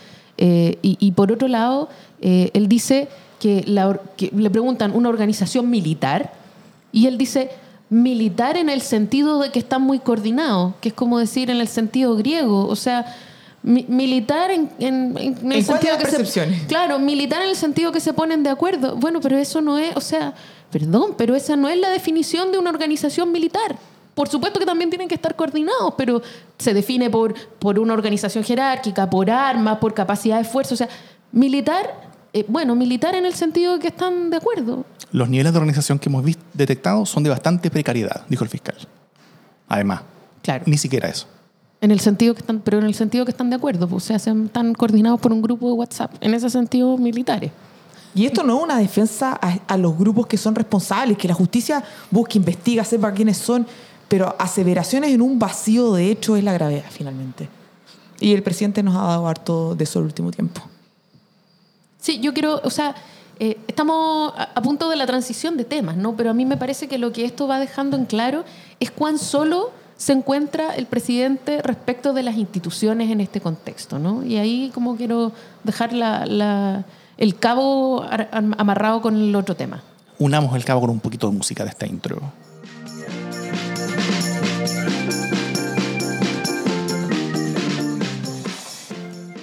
[0.42, 1.90] Y, por otro lado,
[2.22, 6.39] él dice que, la que le preguntan una organización militar
[6.92, 7.50] y él dice
[7.90, 11.68] militar en el sentido de que están muy coordinados, que es como decir en el
[11.68, 13.06] sentido griego, o sea,
[13.64, 17.50] mi- militar en, en, en el ¿En cuál de sentido que se, claro, militar en
[17.50, 18.96] el sentido que se ponen de acuerdo.
[18.96, 20.34] Bueno, pero eso no es, o sea,
[20.72, 23.76] perdón, pero esa no es la definición de una organización militar.
[24.14, 26.22] Por supuesto que también tienen que estar coordinados, pero
[26.58, 30.74] se define por, por una organización jerárquica, por armas, por capacidad de esfuerzo.
[30.74, 30.90] O sea,
[31.32, 31.94] militar,
[32.34, 34.86] eh, bueno, militar en el sentido de que están de acuerdo.
[35.12, 38.76] Los niveles de organización que hemos visto, detectado son de bastante precariedad, dijo el fiscal.
[39.68, 40.02] Además,
[40.44, 40.64] Claro.
[40.68, 41.28] ni siquiera eso.
[41.82, 44.08] En el sentido que están, pero en el sentido que están de acuerdo, pues, o
[44.08, 46.12] sea, se- están coordinados por un grupo de WhatsApp.
[46.22, 47.52] En ese sentido, militares.
[48.14, 51.34] Y esto no es una defensa a, a los grupos que son responsables, que la
[51.34, 53.66] justicia busque, investiga, sepa quiénes son,
[54.08, 57.48] pero aseveraciones en un vacío de hecho es la gravedad finalmente.
[58.20, 60.62] Y el presidente nos ha dado harto de eso el último tiempo.
[62.00, 62.96] Sí, yo quiero, o sea,
[63.40, 66.16] eh, estamos a, punto de la transición de temas, ¿no?
[66.16, 68.44] Pero a mí me parece que lo que esto va dejando en claro
[68.80, 74.24] es cuán solo se encuentra el presidente respecto de las instituciones en este contexto, ¿no?
[74.26, 75.32] Y ahí como quiero
[75.64, 76.86] dejar la- la-
[77.18, 79.84] el cabo ar- am- amarrado con el otro tema.
[80.20, 82.22] Unamos el cabo con un poquito de música de esta intro.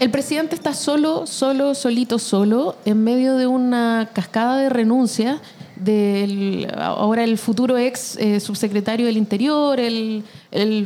[0.06, 5.40] El presidente está solo, solo, solito, solo, en medio de una cascada de renuncias
[5.74, 10.22] del ahora el futuro ex eh, subsecretario del Interior, el,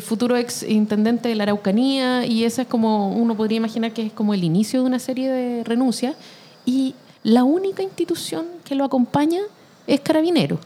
[0.00, 4.12] futuro ex intendente de la Araucanía, y ese es como, uno podría imaginar que es
[4.14, 6.16] como el inicio de una serie de renuncias.
[6.64, 9.42] Y la única institución que lo acompaña
[9.86, 10.58] es Carabinero.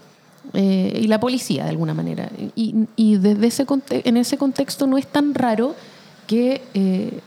[0.52, 2.30] eh, y la policía, de alguna manera.
[2.54, 5.74] Y, desde ese en ese contexto no es tan raro
[6.28, 7.18] que, eh,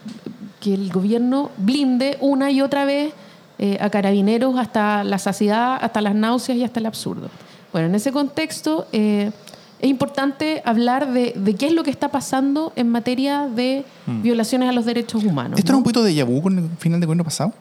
[0.60, 3.14] que el gobierno blinde una y otra vez
[3.60, 7.30] eh, a carabineros hasta la saciedad, hasta las náuseas y hasta el absurdo.
[7.74, 9.32] Bueno, en ese contexto eh,
[9.80, 14.70] es importante hablar de, de qué es lo que está pasando en materia de violaciones
[14.70, 15.60] a los derechos humanos.
[15.60, 15.78] ¿Esto era ¿no?
[15.80, 17.54] un poquito de vu con el final del gobierno pasado?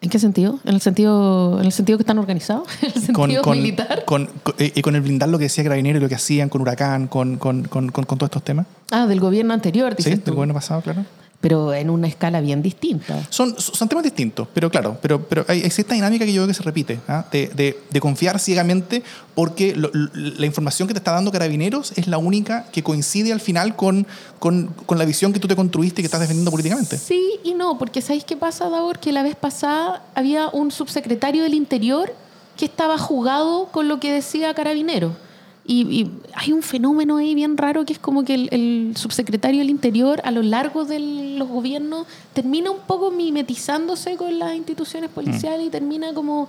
[0.00, 0.58] ¿En qué sentido?
[0.64, 2.66] ¿En el sentido, en el sentido que están organizados?
[2.82, 4.04] ¿En el sentido militar?
[4.04, 6.48] Con, con- eh, y con el blindar lo que decía Carabinero y lo que hacían
[6.48, 8.66] con Huracán, con, con, con, con- con todos estos temas.
[8.90, 10.34] Ah, del gobierno anterior, Sí, dices del tú.
[10.34, 11.04] gobierno pasado, claro.
[11.42, 13.20] Pero en una escala bien distinta.
[13.28, 16.54] Son, son temas distintos, pero claro, pero, pero hay, cierta dinámica que yo veo que
[16.54, 17.26] se repite, ¿ah?
[17.30, 19.02] de, de- de confiar ciegamente
[19.34, 23.40] porque lo- la información que te está dando Carabineros es la única que coincide al
[23.40, 24.06] final con,
[24.38, 26.96] con, con la visión que tú te construiste y que estás defendiendo políticamente.
[26.96, 29.00] Sí y no, porque ¿sabéis qué pasa, Davor?
[29.00, 32.14] Que la vez pasada había un subsecretario del Interior
[32.56, 35.16] que estaba jugado con lo que decía Carabinero.
[35.64, 39.60] Y, y hay un fenómeno ahí bien raro que es como que el, el subsecretario
[39.60, 45.10] del Interior a lo largo de los gobiernos termina un poco mimetizándose con las instituciones
[45.10, 46.48] policiales y termina como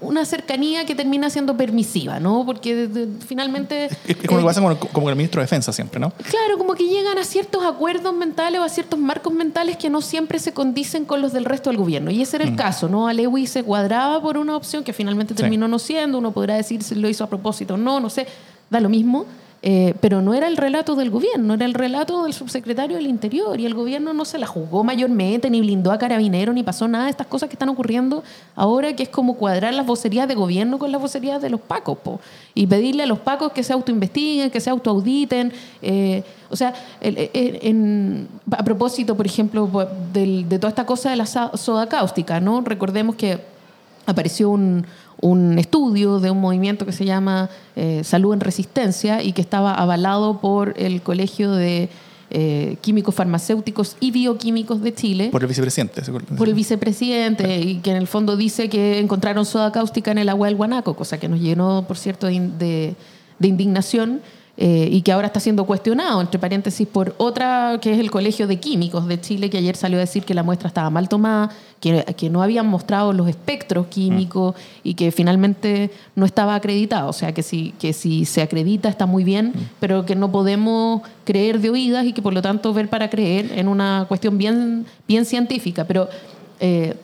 [0.00, 2.44] una cercanía que termina siendo permisiva, ¿no?
[2.46, 3.86] Porque de- de- finalmente...
[3.86, 5.72] Es, es como lo eh, que pasa con el, como con el ministro de Defensa
[5.72, 6.10] siempre, ¿no?
[6.10, 10.00] Claro, como que llegan a ciertos acuerdos mentales o a ciertos marcos mentales que no
[10.00, 12.10] siempre se condicen con los del resto del gobierno.
[12.10, 13.08] Y ese era el caso, ¿no?
[13.08, 15.38] A Lewy se cuadraba por una opción que finalmente Sí.
[15.42, 16.18] terminó no siendo.
[16.18, 18.26] Uno podrá decir si lo hizo a propósito o no, no sé,
[18.68, 19.26] da lo mismo.
[19.62, 23.60] Eh, pero no era el relato del gobierno, era el relato del subsecretario del Interior
[23.60, 27.04] y el gobierno no se la jugó mayormente, ni blindó a carabineros, ni pasó nada
[27.04, 28.24] de estas cosas que están ocurriendo
[28.56, 31.98] ahora, que es como cuadrar las vocerías de gobierno con las vocerías de los pacos,
[31.98, 32.20] po,
[32.54, 35.52] y pedirle a los pacos que se autoinvestiguen, que se autoauditen.
[35.82, 39.68] eh, o sea, en- a propósito, por ejemplo,
[40.12, 42.60] del- de toda esta cosa de la soda cáustica, ¿no?
[42.62, 43.38] Recordemos que
[44.06, 44.84] apareció un,
[45.20, 49.74] un estudio de un movimiento que se llama eh, Salud en Resistencia y que estaba
[49.74, 51.88] avalado por el Colegio de
[52.30, 56.02] eh, Químicos Farmacéuticos y Bioquímicos de Chile, Por el vicepresidente.
[56.04, 56.36] ¿se acuerdan?
[56.36, 60.28] por el vicepresidente, y que en el fondo dice que encontraron soda cáustica en el
[60.28, 62.94] agua del guanaco, cosa que nos llenó, por cierto, de, in- de-
[63.38, 64.20] de indignación.
[64.56, 68.46] Eh, y que ahora está siendo cuestionado, entre paréntesis, por otra, que es el Colegio
[68.46, 71.50] de Químicos de Chile, que ayer salió a decir que la muestra estaba mal tomada,
[71.80, 77.08] que, que no habían mostrado los espectros químicos y que finalmente no estaba acreditado.
[77.08, 81.02] O sea, que si, que si se acredita está muy bien, pero que no podemos
[81.24, 84.84] creer de oídas y que por lo tanto ver para creer en una cuestión bien,
[85.08, 85.84] bien científica.
[85.84, 86.08] Pero
[86.60, 86.96] eh,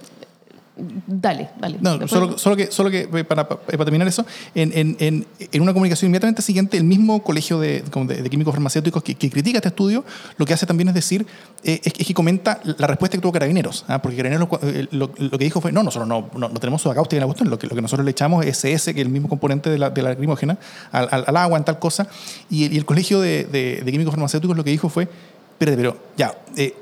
[1.06, 1.78] dale, dale.
[1.80, 5.62] No, solo, solo que, solo que eh, para, para- terminar eso, en, en- en- en
[5.62, 9.58] una comunicación inmediatamente siguiente, el mismo colegio de, de- de químicos farmacéuticos que, que critica
[9.58, 10.04] este estudio,
[10.36, 11.26] lo que hace también es decir,
[11.64, 14.02] eh, es, es que comenta la respuesta que tuvo Carabineros, ¿ah?
[14.02, 16.94] porque Carabineros eh, lo, lo que dijo fue, no, nosotros no, no, no tenemos soda
[16.94, 19.06] cáustica en la cuestión, lo que, lo que nosotros le echamos es SS, que es
[19.06, 20.58] el mismo componente de la, de la lacrimógena,
[20.92, 22.08] al, al- al agua, en tal cosa,
[22.50, 25.04] y el, y el colegio de, de- de químicos farmacéuticos lo que dijo fue,
[25.52, 26.74] espérate, pero ya, eh,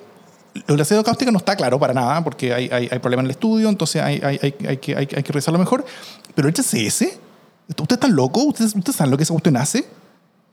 [0.66, 3.26] lo de la cáustica no está claro para nada, porque hay, hay, hay problema en
[3.26, 5.84] el estudio, entonces hay, hay, que, hay, que revisarlo mejor.
[6.34, 7.02] Pero el HCS,
[7.68, 8.44] ¿ustedes están locos?
[8.46, 9.84] ¿Ustedes, ¿Ustedes saben lo que esa cuestión hace?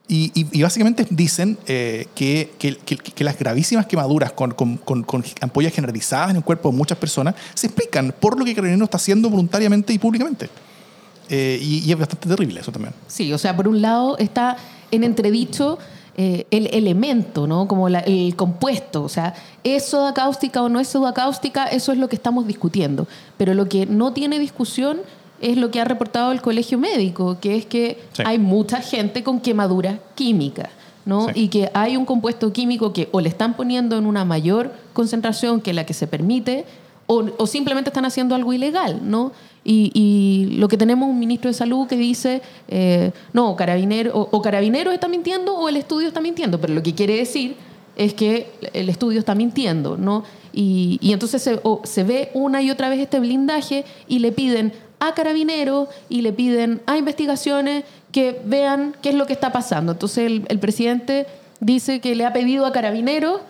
[0.07, 4.77] Y, y, y básicamente dicen eh, que, que, que- que las gravísimas quemaduras con, con,
[4.77, 8.53] con, con ampollas generalizadas en el cuerpo de muchas personas se explican por lo que
[8.53, 10.49] Carabinero está haciendo voluntariamente y públicamente.
[11.29, 12.93] Eh, y, y es bastante terrible eso también.
[13.07, 14.57] Sí, o sea, por un lado está
[14.89, 15.77] en entredicho
[16.17, 17.67] eh, el elemento, ¿no?
[17.67, 19.04] Como la- el compuesto.
[19.04, 21.65] O sea, ¿es soda cáustica o no es soda cáustica?
[21.65, 23.08] Eso es lo que estamos discutiendo.
[23.38, 25.00] Pero lo que no tiene discusión
[25.39, 28.24] es lo que ha reportado el colegio médico, que es que Sí.
[28.26, 30.69] hay mucha gente con quemaduras químicas.
[31.04, 31.26] ¿no?
[31.30, 31.32] Sí.
[31.34, 35.60] Y que hay un compuesto químico que o le están poniendo en una mayor concentración
[35.60, 36.63] que la que se permite,
[37.12, 39.34] o, o simplemente están haciendo algo ilegal, ¿no?
[39.65, 44.30] Y, y lo que tenemos un ministro de salud que dice, eh, no, carabinero, o,
[44.32, 47.58] o está mintiendo o el estudio está mintiendo, pero lo que quiere decir
[47.97, 50.24] es que el estudio está mintiendo, ¿no?
[50.54, 54.32] Y, y entonces se, o se ve una y otra vez este blindaje y le
[54.32, 54.71] piden
[55.02, 59.91] a carabineros y le piden a investigaciones que vean qué es lo que está pasando.
[59.91, 61.28] Entonces el, el presidente
[61.60, 63.41] dice que le ha pedido a carabineros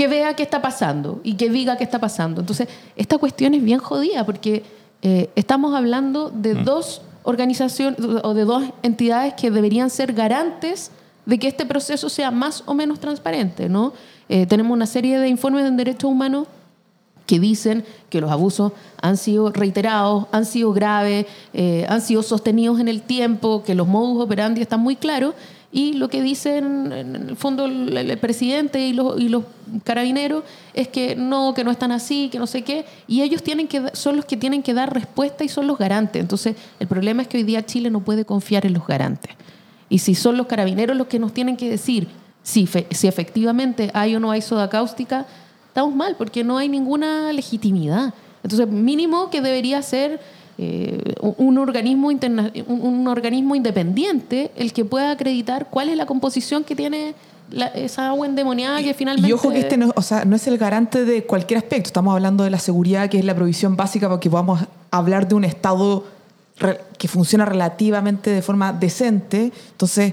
[0.00, 2.40] que vea qué está pasando y que diga qué está pasando.
[2.40, 4.62] Entonces, esta cuestión es bien jodida porque
[5.02, 10.90] eh, estamos hablando de dos organizaciones o de dos entidades que deberían ser garantes
[11.26, 13.92] de que este proceso sea más o menos transparente, ¿no?
[14.30, 16.46] Eh, tenemos una serie de informes de derechos humanos
[17.26, 22.80] que dicen que los abusos han sido reiterados, han sido graves, eh, han sido sostenidos
[22.80, 25.34] en el tiempo, que los modus operandi están muy claros
[25.72, 29.44] y lo que dicen en el fondo el, presidente y los, y los
[29.84, 30.42] carabineros
[30.74, 33.82] es que no, que no están así, que no sé qué, y ellos tienen que,
[33.92, 36.20] son los que tienen que dar respuesta y son los garantes.
[36.20, 39.32] Entonces, el problema es que hoy día Chile no puede confiar en los garantes.
[39.88, 42.08] Y si son los carabineros los que nos tienen que decir
[42.42, 45.26] si, fe- si efectivamente hay o no hay soda cáustica,
[45.68, 48.12] estamos mal porque no hay ninguna legitimidad.
[48.42, 50.18] Entonces, mínimo que debería ser
[50.62, 56.04] eh, un, organismo interna- un, un organismo independiente el que pueda acreditar cuál es la
[56.04, 57.14] composición que tiene
[57.50, 59.28] la- esa agua endemoniada que finalmente...
[59.28, 61.88] Y ojo que este no, o sea, no es el garante de cualquier aspecto.
[61.88, 65.34] Estamos hablando de la seguridad, que es la provisión básica para que podamos hablar de
[65.34, 66.04] un Estado
[66.98, 69.50] que funciona relativamente de forma decente.
[69.70, 70.12] Entonces,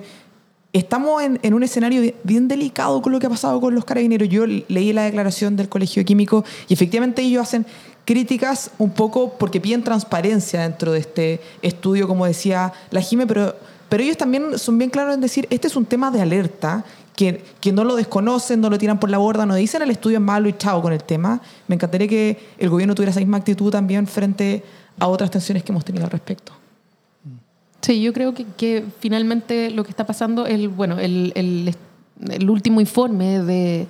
[0.71, 3.83] estamos en, en un escenario bien- bien delicado con lo que ha pasado con los
[3.83, 4.29] carabineros.
[4.29, 7.65] Yo leí la declaración del Colegio Químico y efectivamente ellos hacen
[8.07, 13.53] críticas un poco porque piden transparencia dentro de este estudio, como decía la Jime, pero,
[13.89, 16.85] pero ellos también son bien claros en decir, este es un tema de alerta,
[17.17, 20.19] que, que no lo desconocen, no lo tiran por la borda, no dicen el estudio
[20.19, 21.41] es malo y chao con el tema.
[21.67, 24.63] Me encantaría que el gobierno tuviera esa misma actitud también frente
[24.99, 26.53] a otras tensiones que hemos tenido al respecto.
[27.81, 31.33] Sí, yo creo que, finalmente lo que está pasando, el, bueno, el-
[32.29, 33.87] el último informe de,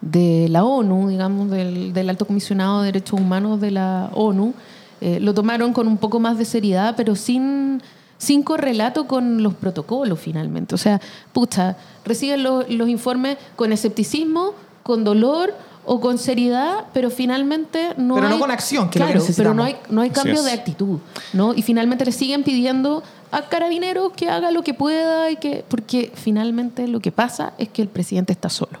[0.00, 4.54] de la ONU, digamos, del, del Alto Comisionado de Derechos Humanos de la ONU,
[5.00, 7.82] eh, lo tomaron con un poco más de seriedad, pero sin,
[8.18, 10.74] sin correlato con los protocolos finalmente.
[10.74, 11.00] O sea,
[11.32, 15.52] pucha, reciben los, los informes con escepticismo, con dolor
[15.88, 19.62] o con seriedad, pero finalmente no Pero no hay- con acción, que claro, pero no
[19.64, 20.98] hay, no hay cambio de actitud,
[21.32, 21.54] ¿no?
[21.54, 26.10] Y finalmente le siguen pidiendo a Carabineros que haga lo que pueda y que porque
[26.14, 28.78] finalmente lo que pasa es que el presidente está solo.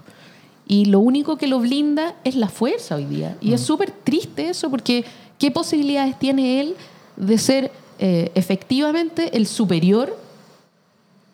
[0.66, 3.36] Y lo único que lo blinda es la fuerza hoy día.
[3.40, 5.04] Y es súper triste eso porque
[5.38, 6.74] ¿qué posibilidades tiene él
[7.16, 10.16] de ser eh, efectivamente el superior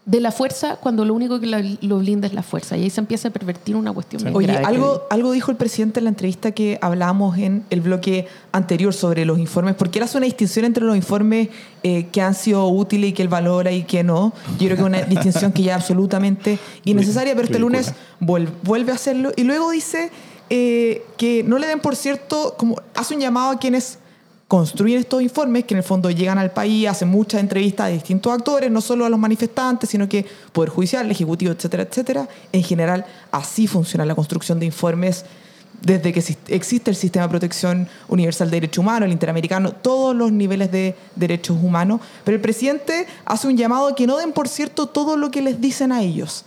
[0.05, 1.47] de la fuerza cuando lo único que
[1.81, 2.77] lo blinda es la fuerza?
[2.77, 6.01] Y ahí se empieza a pervertir una cuestión Oye, grave, algo, algo dijo el presidente
[6.01, 10.17] en la entrevista que hablábamos en el bloque anterior sobre los informes, porque él hace
[10.19, 11.51] una distinción entre los informes
[11.85, 14.33] eh, que han sido útiles y que él valora y que no.
[14.59, 18.49] Yo creo que es una distinción que ya es absolutamente innecesaria, pero este lunes vuel-
[18.65, 19.31] vuelve a hacerlo.
[19.37, 20.11] Y luego dice
[20.51, 23.99] eh, que no le den por cierto, como hace un llamado a quienes
[24.53, 28.31] construyen estos informes que en el fondo llegan al país, hacen muchas entrevistas a distintos
[28.31, 32.29] actores, no solo a los manifestantes, sino que Poder Judicial, Ejecutivo, etcétera, etcétera.
[32.53, 35.25] En general, así funciona la construcción de informes
[35.81, 40.15] desde que exist- existe el sistema de protección universal de derechos humanos, el interamericano, todos
[40.15, 42.03] los niveles de derechos humanos.
[42.23, 45.41] Pero el presidente hace un llamado a que no den por cierto todo lo que
[45.41, 46.45] les dicen a ellos.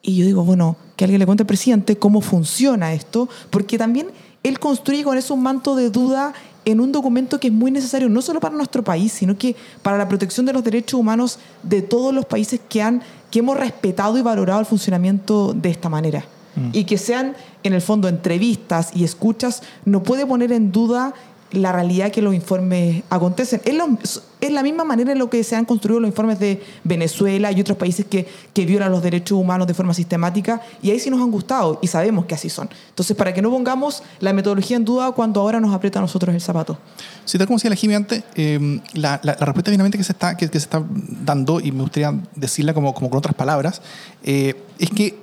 [0.00, 4.08] Y yo digo, bueno, que alguien le cuente al presidente cómo funciona esto, porque también
[4.42, 6.32] él construye con eso un manto de duda
[6.64, 9.98] en un documento que es muy necesario no solo para nuestro país, sino que para
[9.98, 14.18] la protección de los derechos humanos de todos los países que han que hemos respetado
[14.18, 16.24] y valorado el funcionamiento de esta manera.
[16.72, 21.14] Y que sean, en el fondo, entrevistas y escuchas, no puede poner en duda
[21.52, 23.60] la realidad que los informes acontecen.
[23.64, 24.20] Es,
[24.52, 27.76] la misma manera en lo que se han construido los informes de Venezuela y otros
[27.76, 31.30] países que, que violan los derechos humanos de forma sistemática y ahí sí nos han
[31.30, 32.68] gustado y sabemos que así son.
[32.88, 36.34] Entonces, para que no pongamos la metodología en duda cuando ahora nos aprieta a nosotros
[36.34, 36.78] el zapato.
[37.24, 40.36] Sí, tal como decía la Jimmy antes, eh, la, la- respuesta finalmente que se está,
[40.36, 43.82] que, se está dando, y me gustaría decirla como, como con otras palabras,
[44.22, 45.18] eh, es que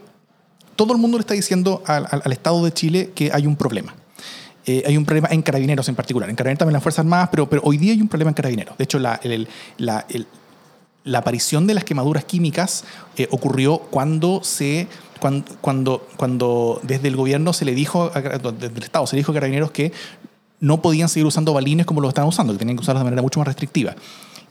[0.75, 3.95] todo el mundo le está diciendo al- al Estado de Chile que hay un problema.
[4.69, 6.29] Eh, hay un problema en carabineros en particular.
[6.29, 8.77] En carabineros también las Fuerzas Armadas, pero, pero hoy día hay un problema en carabineros.
[8.77, 9.47] De hecho, la, el-
[9.77, 10.27] la- el-
[11.05, 12.83] la aparición de las quemaduras químicas
[13.15, 14.87] eh, ocurrió cuando se
[15.21, 19.31] cuan- cuando, cuando, desde el gobierno se le dijo, desde el Estado se le dijo
[19.31, 19.93] a carabineros que
[20.59, 23.21] no podían seguir usando balines como lo estaban usando, que tenían que usarlos de manera
[23.21, 23.95] mucho más restrictiva.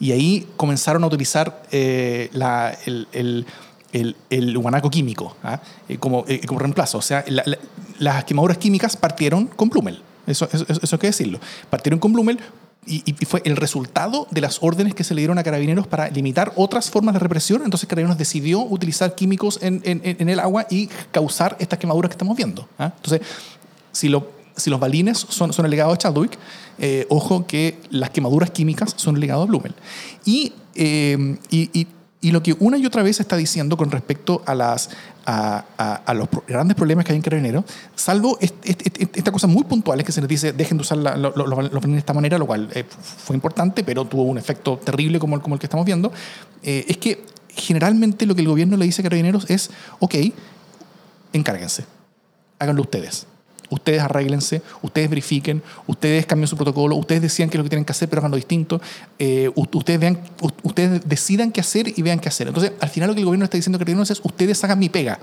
[0.01, 3.45] Y ahí comenzaron a utilizar eh, la- el, el-
[3.93, 5.61] el- el guanaco químico ¿ah?
[5.89, 6.99] Eh, como, eh, como reemplazo.
[6.99, 7.59] O sea, la- la-
[7.99, 10.03] las quemaduras químicas partieron con Blumel.
[10.27, 11.39] Eso, eso, eso hay que decirlo.
[11.71, 12.39] Partieron con Blumel
[12.89, 16.53] y, fue el resultado de las órdenes que se le dieron a carabineros para limitar
[16.57, 17.63] otras formas de represión.
[17.65, 22.37] Entonces carabineros decidió utilizar químicos en, en- el agua y causar estas quemaduras que estamos
[22.37, 22.69] viendo.
[22.79, 22.93] ¿ah?
[22.97, 23.27] Entonces,
[23.93, 24.13] si,
[24.57, 26.39] si los balines son, son el legado de Chadwick,
[26.79, 29.75] eh, ojo que las quemaduras químicas son el legado de Blumel.
[30.25, 31.87] Y, eh, y-
[32.21, 34.55] y lo que una y otra vez está diciendo con respecto a,
[36.15, 37.65] los grandes problemas que hay en Carabineros,
[37.95, 40.83] salvo est- est- est- esta cosa muy puntual es que se les dice dejen de
[40.83, 44.23] usar la- lo- lo- los de esta manera, lo cual eh, fue importante, pero tuvo
[44.23, 46.11] un efecto terrible como el, como el que estamos viendo,
[46.63, 47.23] eh, es que
[47.55, 50.15] generalmente lo que el gobierno le dice a Carabineros es, ok,
[51.33, 51.85] encárguense,
[52.59, 53.27] háganlo ustedes.
[53.71, 57.85] Ustedes arréglense, ustedes verifiquen, ustedes cambien su protocolo, ustedes decían qué es lo que tienen
[57.85, 58.81] que hacer, pero háganlo distinto.
[59.19, 60.19] eh, ustedes, vean,
[60.63, 62.49] ustedes decidan qué hacer y vean qué hacer.
[62.49, 65.19] Entonces, al final lo que el gobierno está diciendo Carabineros es, ustedes hagan mi pega.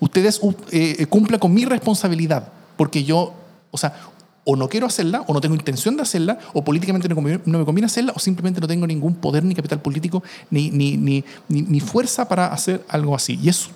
[0.00, 0.40] Ustedes
[0.70, 3.34] eh, cumplan con mi responsabilidad, porque yo,
[3.70, 3.94] o sea,
[4.44, 7.64] o no quiero hacerla, o no tengo intención de hacerla, o políticamente no, no me
[7.64, 11.80] conviene hacerla, o simplemente no tengo ningún poder ni capital político, ni, ni, ni, ni
[11.80, 13.38] fuerza para hacer algo así.
[13.40, 13.70] Y eso,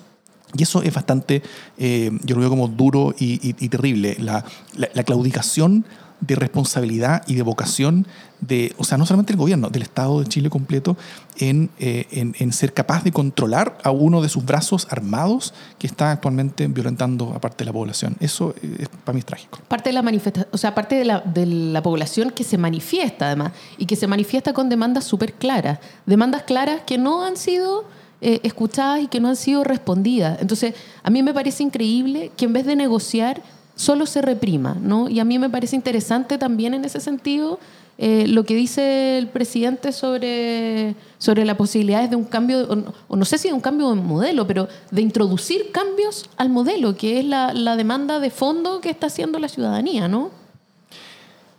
[0.55, 1.41] y eso es bastante,
[1.77, 4.15] eh, yo lo veo como duro y, y- y terrible.
[4.19, 4.45] La,
[4.75, 5.85] la- la claudicación
[6.19, 8.07] de responsabilidad y de vocación
[8.41, 10.97] de, o sea, no solamente del gobierno, del Estado de Chile completo,
[11.37, 15.85] en, eh, en, en ser capaz de controlar a uno de sus brazos armados que
[15.85, 18.15] está actualmente violentando a parte de la población.
[18.19, 19.59] Eso es, para mí es trágico.
[19.67, 23.27] Parte de la manifestación, o sea, parte de la, de la población que se manifiesta
[23.27, 25.77] además y que se manifiesta con demandas súper claras,
[26.07, 27.85] demandas claras que no han sido
[28.21, 30.39] eh, escuchadas y que no han sido respondidas.
[30.41, 33.41] Entonces, a mí me parece increíble que en vez de negociar
[33.75, 35.07] solo se reprima, ¿no?
[35.09, 37.59] Y a mí me parece interesante también en ese sentido
[37.99, 42.93] eh, lo que dice el presidente sobre, sobre las posibilidades de un cambio, o no,
[43.07, 46.95] o no sé si de un cambio de modelo, pero de introducir cambios al modelo,
[46.95, 50.29] que es la, la demanda de fondo que está haciendo la ciudadanía, ¿no?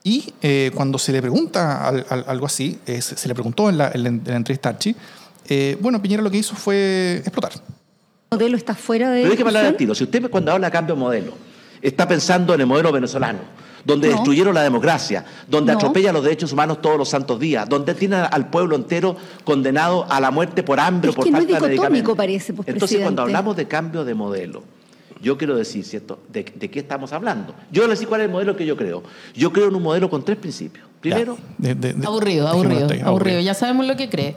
[0.05, 3.69] Y eh, cuando se le pregunta al- al- algo así, eh, se, se le preguntó
[3.69, 4.95] en la, en la- en la entrevista Archie,
[5.49, 7.53] eh, bueno, Piñera lo que hizo fue explotar.
[7.55, 9.95] El modelo está fuera de Pero hay que hablar al tiro.
[9.95, 11.33] Si usted cuando habla de cambio de modelo,
[11.81, 13.39] está pensando en el modelo venezolano,
[13.85, 14.15] donde No.
[14.17, 15.79] destruyeron la democracia, donde No.
[15.79, 20.21] atropellan los derechos humanos todos los santos días, donde tiene al pueblo entero condenado a
[20.21, 22.17] la muerte por hambre Es o por que no es falta de dicotómico, medicamentos.
[22.17, 24.63] parece, pues, Entonces, cuando hablamos de cambio de modelo,
[25.21, 27.53] Yo quiero decir, ¿cierto?, de, de qué estamos hablando.
[27.73, 29.03] Yo les decir cuál es el modelo que yo creo.
[29.35, 30.87] Yo creo en un modelo con tres principios.
[31.01, 33.41] Primero, de- de- de- Aburrido, aburrido, aburrido.
[33.41, 34.37] Ya sabemos lo que cree.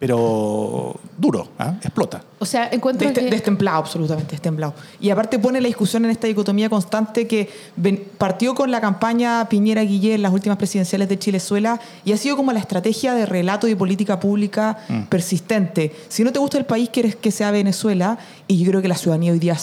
[0.00, 1.74] Pero duro, ¿ah?
[1.82, 2.24] explota.
[2.38, 3.30] O sea, encuentro Deste- que...
[3.30, 4.72] Destemplado, absolutamente destemplado.
[4.98, 9.46] Y aparte pone la discusión en esta dicotomía constante que ven- partió con la campaña
[9.50, 13.26] Piñera Guillé en las últimas presidenciales de Chilezuela y ha sido como la estrategia de
[13.26, 14.78] relato y política pública
[15.10, 15.94] persistente.
[16.08, 18.96] Si no te gusta el país, quieres que sea Venezuela y yo creo que la
[18.96, 19.56] ciudadanía hoy día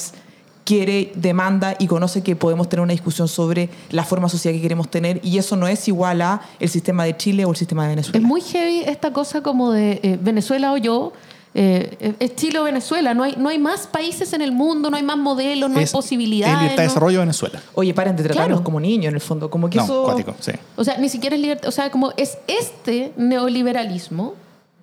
[0.67, 4.89] quiere, demanda y conoce que podemos tener una discusión sobre la forma social que queremos
[4.91, 7.89] tener y eso no es igual a el sistema de Chile o el sistema de
[7.89, 8.17] Venezuela.
[8.19, 11.13] Es muy heavy esta cosa como de eh, Venezuela o yo.
[11.53, 13.13] eh, es Chile o Venezuela.
[13.13, 15.89] No hay, no hay más países en el mundo, no hay más modelos, no Es
[15.89, 16.53] hay posibilidades.
[16.55, 17.61] El libertad de no- desarrollo de Venezuela.
[17.73, 18.63] Oye, paren de tratarnos Claro.
[18.63, 20.03] como niños en el fondo, como que No, eso...
[20.03, 20.51] cuático, sí.
[20.75, 21.69] O sea, ni siquiera es libertad.
[21.69, 24.33] O sea, como es este neoliberalismo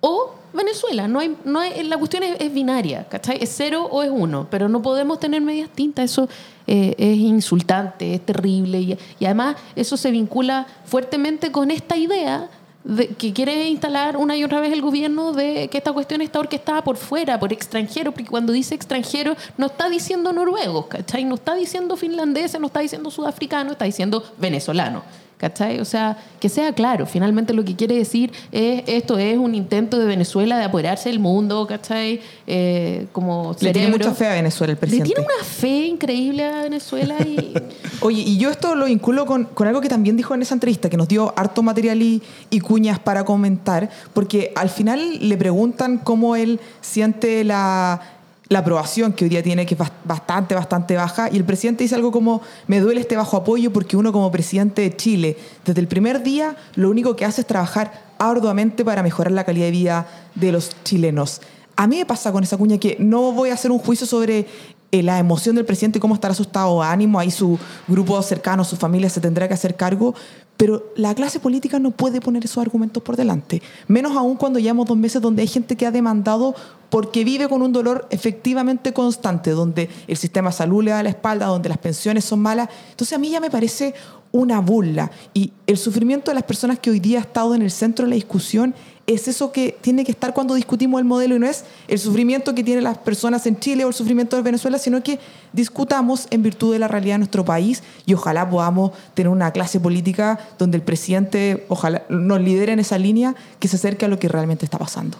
[0.07, 1.07] o Venezuela.
[1.07, 3.39] No hay, no hay, la cuestión es, binaria, ¿cachai?
[3.41, 6.05] Es cero o es uno, pero no podemos tener medias tintas.
[6.11, 6.29] Eso
[6.67, 12.47] eh, es insultante, es terrible y, y además eso se vincula fuertemente con esta idea
[12.83, 16.39] de, que quiere instalar una y otra vez el gobierno de que esta cuestión está
[16.39, 21.25] orquestada por fuera, por extranjeros, porque cuando dice extranjero no está diciendo noruegos, ¿cachai?
[21.25, 25.01] No está diciendo finlandeses, no está diciendo sudafricano, está diciendo venezolano.
[25.37, 25.81] ¿Cachai?
[25.81, 29.99] O sea, que sea claro, finalmente lo que quiere decir es esto es un intento
[29.99, 32.21] de Venezuela de apoderarse del mundo, ¿cachai?
[32.47, 35.13] Eh, como Le tiene mucha fe a Venezuela el Le presidente.
[35.13, 37.53] tiene una fe increíble a Venezuela y
[38.01, 40.89] Oye, y yo esto lo vinculo con, con algo que también dijo en esa entrevista,
[40.89, 45.97] que nos dio harto material y, y cuñas para comentar, porque al final le preguntan
[45.97, 48.01] cómo él siente la,
[48.47, 51.83] la aprobación que hoy día tiene, que es bas- bastante, bastante baja, y el presidente
[51.83, 55.81] dice algo como, me duele este bajo apoyo porque uno como presidente de Chile, desde
[55.81, 59.71] el primer día, lo único que hace es trabajar arduamente para mejorar la calidad de
[59.71, 61.41] vida de los chilenos.
[61.75, 64.47] A mí me pasa con esa cuña que no voy a hacer un juicio sobre
[64.91, 67.57] eh, la emoción del presidente, cómo estará su estado de ánimo, ahí su
[67.87, 70.13] grupo cercano, su familia se tendrá que hacer cargo,
[70.57, 74.87] pero la clase política no puede poner esos argumentos por delante, menos aún cuando llevamos
[74.87, 76.55] dos meses donde hay gente que ha demandado
[76.89, 81.09] porque vive con un dolor efectivamente constante, donde el sistema de salud le da la
[81.09, 82.69] espalda, donde las pensiones son malas.
[82.91, 83.93] Entonces a mí ya me parece
[84.31, 87.71] una burla y el sufrimiento de las personas que hoy día ha estado en el
[87.71, 88.75] centro de la discusión
[89.07, 92.55] es eso que tiene que estar cuando discutimos el modelo y no es el sufrimiento
[92.55, 95.19] que tienen las personas en Chile o el sufrimiento de Venezuela, sino que
[95.53, 99.79] discutamos en virtud de la realidad de nuestro país y ojalá podamos tener una clase
[99.79, 104.17] política donde el presidente ojalá nos lidere en esa línea que se acerque a lo
[104.17, 105.17] que realmente está pasando.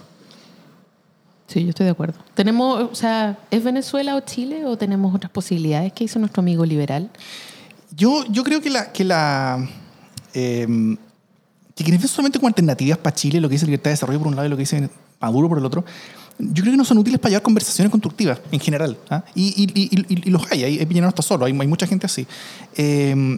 [1.48, 2.18] Sí, yo estoy de acuerdo.
[2.34, 5.94] Tenemos, o sea, ¿es Venezuela o Chile o tenemos otras posibilidades?
[5.94, 7.12] ¿Qué hizo nuestro amigo liberal?
[7.96, 8.92] Yo, yo creo que la.
[8.92, 9.70] Que la
[10.34, 10.98] eh,
[11.76, 14.28] que quienes ven solamente como alternativas para Chile, lo que dice libertad de desarrollo por
[14.30, 15.84] un lado y lo que dice Maduro por el otro,
[16.40, 18.98] yo creo que no son útiles para llevar conversaciones constructivas en general.
[19.10, 19.24] ¿ah?
[19.36, 22.06] Y, y- y- y- los hay, hay, Piñera no está solo, hay, hay mucha gente
[22.06, 22.26] así.
[22.76, 23.38] Eh,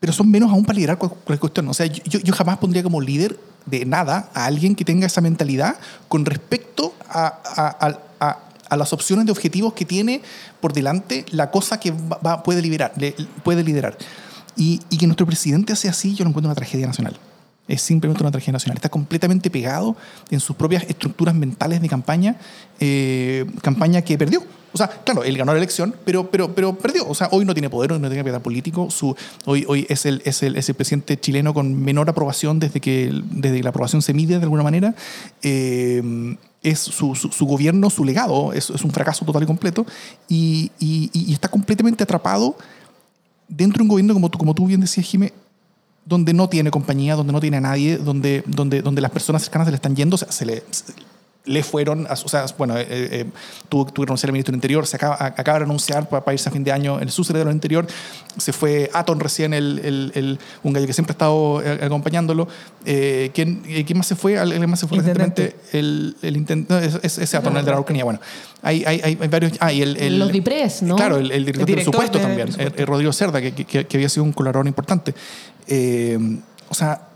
[0.00, 1.68] pero son menos aún para liderar cual- cualquier cuestión.
[1.68, 5.20] O sea, yo, yo- jamás pondría como líder de nada a alguien que tenga esa
[5.20, 5.76] mentalidad
[6.08, 7.86] con respecto a- a-
[8.20, 10.22] a- a las opciones de objetivos que tiene
[10.60, 13.14] por delante la cosa que va- va- puede, liberar, le-
[13.44, 13.96] puede liderar.
[14.56, 17.16] Y, y que nuestro presidente sea así, yo lo encuentro una tragedia nacional.
[17.68, 18.76] Es simplemente una tragedia nacional.
[18.76, 19.96] Está completamente pegado
[20.30, 22.36] en sus propias estructuras mentales de campaña,
[22.80, 24.42] eh, campaña que perdió.
[24.74, 27.06] O sea, claro, él ganó la elección, pero, pero, pero perdió.
[27.06, 28.90] O sea, hoy no tiene poder, hoy no tiene piedad político.
[28.90, 32.80] Su, hoy hoy es, el, es, el, es el presidente chileno con menor aprobación desde
[32.80, 34.94] que, desde que la aprobación se mide de alguna manera.
[35.42, 39.84] Eh, es su, su, su gobierno, su legado, es, es un fracaso total y completo.
[40.28, 42.56] Y, y- y está completamente atrapado
[43.48, 45.32] dentro de un gobierno, como tú, como tú bien decías, Jimé,
[46.04, 49.66] donde no tiene compañía, donde no tiene a nadie, donde, donde, donde las personas cercanas
[49.66, 50.62] se le están yendo, o sea, se le,
[51.44, 53.24] le fueron, o sea, bueno, eh, eh,
[53.68, 56.48] tuvo, tuvo que renunciar al ministro del Interior, se acaba, acaba de renunciar para, irse
[56.48, 57.84] a fin de año el subsecretario del Interior,
[58.36, 62.46] se fue Aton recién, el, el- el- un gallo que siempre ha estado eh, acompañándolo.
[62.84, 64.38] Eh, ¿quién, eh, quién más se fue?
[64.38, 65.56] ¿Alguien más se fue Intendente.
[65.56, 65.78] recientemente?
[65.78, 68.20] El, el intendente, no, es- es- ese Aton, el de la Araucanía, bueno.
[68.62, 70.94] Hay, hay, hay varios, ah, y el, el- Los DIPRES, ¿no?
[70.94, 73.52] Claro, el, el director, El del director presupuesto de también, eh, eh, Rodrigo Cerda, que,
[73.52, 75.12] que- que había sido un colaborador importante.
[75.66, 76.18] Eh,
[76.68, 77.08] o sea,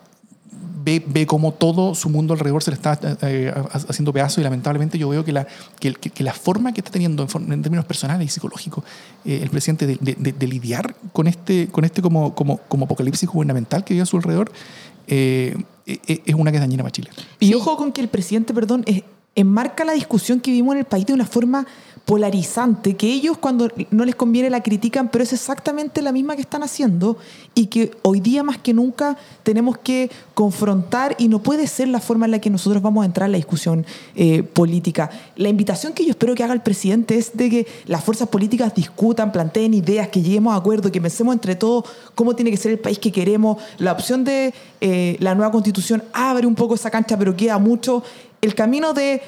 [0.86, 4.42] ve, ve cómo todo su mundo alrededor se le está eh, ha- haciendo pedazos y
[4.42, 5.46] lamentablemente yo veo que la,
[5.80, 8.84] que, que- que la forma que está teniendo en, términos personales y psicológicos
[9.24, 12.84] eh, el presidente de, de- de- de lidiar con este, con este como, como, como
[12.84, 14.50] apocalipsis gubernamental que vive a su alrededor
[15.08, 15.56] eh,
[15.86, 17.10] eh, eh, es una que es dañina para Chile.
[17.40, 19.02] Y ojo con que el presidente, perdón, eh,
[19.34, 21.66] enmarca la discusión que vivimos en el país de una forma
[22.06, 26.40] polarizante que ellos cuando no les conviene la critican, pero es exactamente la misma que
[26.40, 27.18] están haciendo
[27.52, 31.98] y que hoy día más que nunca tenemos que confrontar y no puede ser la
[31.98, 33.84] forma en la que nosotros vamos a entrar en la discusión
[34.14, 35.10] eh, política.
[35.34, 38.72] La invitación que yo espero que haga el presidente es de que las fuerzas políticas
[38.72, 42.70] discutan, planteen ideas, que lleguemos a acuerdo, que pensemos entre todos cómo tiene que ser
[42.70, 43.60] el país que queremos.
[43.78, 48.04] La opción de eh, la nueva constitución abre un poco esa cancha, pero queda mucho.
[48.40, 49.22] El camino de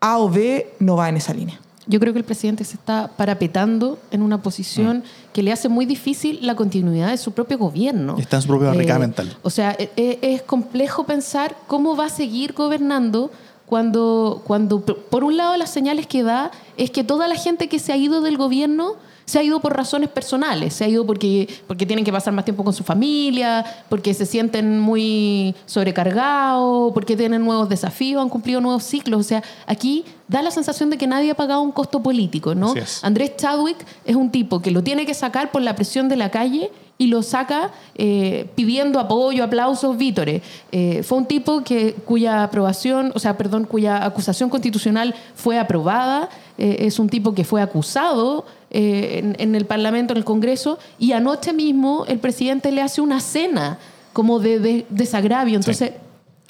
[0.00, 1.60] A o B no va en esa línea.
[1.88, 5.86] Yo creo que el presidente se está parapetando en una posición que le hace muy
[5.86, 8.16] difícil la continuidad de su propio gobierno.
[8.18, 9.36] Está en su propia barricada Eh, mental.
[9.42, 13.30] O sea, e- e- es complejo pensar cómo va a seguir gobernando
[13.66, 17.78] cuando, cuando, por un lado, las señales que da es que toda la gente que
[17.78, 18.94] se ha ido del gobierno
[19.26, 22.44] se ha ido por razones personales, se ha ido porque, porque tienen que pasar más
[22.44, 28.60] tiempo con su familia, porque se sienten muy sobrecargados, porque tienen nuevos desafíos, han cumplido
[28.60, 29.20] nuevos ciclos.
[29.20, 32.72] O sea, aquí da la sensación de que nadie ha pagado un costo político, ¿no?
[33.02, 36.30] Andrés Chadwick es un tipo que lo tiene que sacar por la presión de la
[36.30, 40.42] calle y lo saca eh, pidiendo apoyo, aplausos, vítores.
[40.72, 46.28] Eh, fue un tipo que, cuya aprobación, o sea, perdón, cuya acusación constitucional fue aprobada.
[46.58, 50.78] Eh, es un tipo que fue acusado eh, en, en el Parlamento, en el Congreso,
[50.98, 53.78] y anoche mismo el presidente le hace una cena
[54.12, 55.56] como de, de- desagravio.
[55.56, 55.92] Entonces,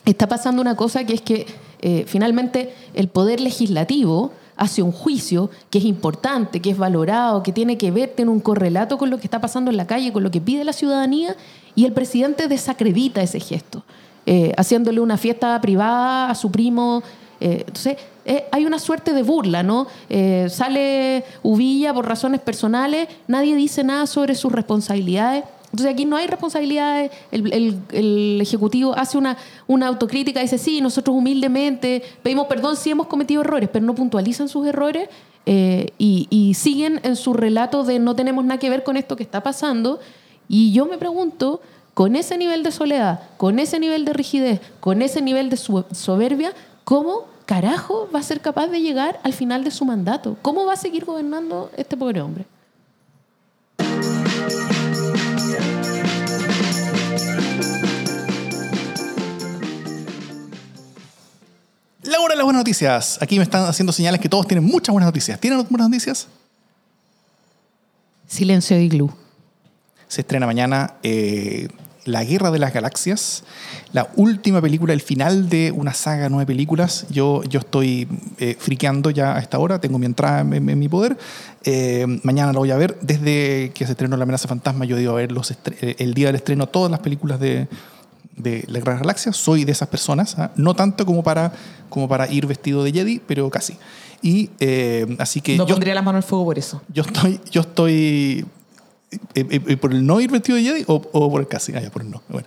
[0.05, 1.47] está pasando una cosa que es que
[1.81, 7.53] eh, finalmente el poder legislativo hace un juicio que es importante, que es valorado, que
[7.53, 10.23] tiene que ver, tiene un correlato con lo que está pasando en la calle, con
[10.23, 11.37] lo que pide la ciudadanía,
[11.75, 13.85] y el presidente desacredita ese gesto,
[14.25, 17.03] eh, haciéndole una fiesta privada a su primo.
[17.41, 17.97] eh, entonces,
[18.29, 19.87] eh, hay una suerte de burla, ¿no?
[20.11, 25.45] Eh, sale Uvilla por razones personales, nadie dice nada sobre sus responsabilidades.
[25.67, 29.37] Entonces aquí no hay responsabilidades, el, Ejecutivo hace una,
[29.69, 34.49] una autocrítica, dice, sí, nosotros humildemente pedimos perdón si hemos cometido errores, pero no puntualizan
[34.49, 35.09] sus errores
[35.45, 39.15] eh, y, y siguen en su relato de no tenemos nada que ver con esto
[39.17, 40.01] que está pasando.
[40.49, 41.61] Y yo me pregunto,
[41.95, 46.53] con ese nivel de soledad, con ese nivel de rigidez, con ese nivel de soberbia,
[46.85, 50.37] ¿cómo carajo va a ser capaz de llegar al final de su mandato?
[50.43, 52.45] ¿Cómo va a seguir gobernando este pobre hombre?
[62.03, 63.19] La hora de las buenas noticias.
[63.23, 65.41] Aquí me están haciendo señales que todos tienen muchas buenas noticias.
[65.41, 66.29] ¿Tienen buenas noticias?
[68.27, 69.11] Silencio de iglú.
[70.09, 71.69] Se estrena mañana eh,
[72.07, 73.45] La Guerra de las Galaxias,
[73.93, 77.07] la última película, el final de una saga de nueve películas.
[77.11, 80.79] Yo, yo estoy eh, friqueando ya a esta hora, tengo mi entrada en, en- en
[80.79, 81.19] mi poder.
[81.65, 82.97] Eh, mañana lo voy a ver.
[83.03, 86.29] Desde que se estrenó La amenaza fantasma, yo ido a ver los eh, el día
[86.29, 87.67] del estreno todas las películas de,
[88.37, 89.37] de La Guerra de las Galaxias.
[89.37, 90.53] Soy de esas personas, ¿ah?
[90.57, 91.53] no tanto como para,
[91.89, 93.77] como para ir vestido de Jedi, pero casi.
[94.23, 96.81] Y eh, así que No yo, pondría las manos al fuego por eso.
[96.89, 98.47] yo estoy, yo estoy
[99.81, 102.03] por el no ir vestido de Jedi o, o por el casi, ah, ya, por
[102.03, 102.23] el no.
[102.29, 102.47] Bueno,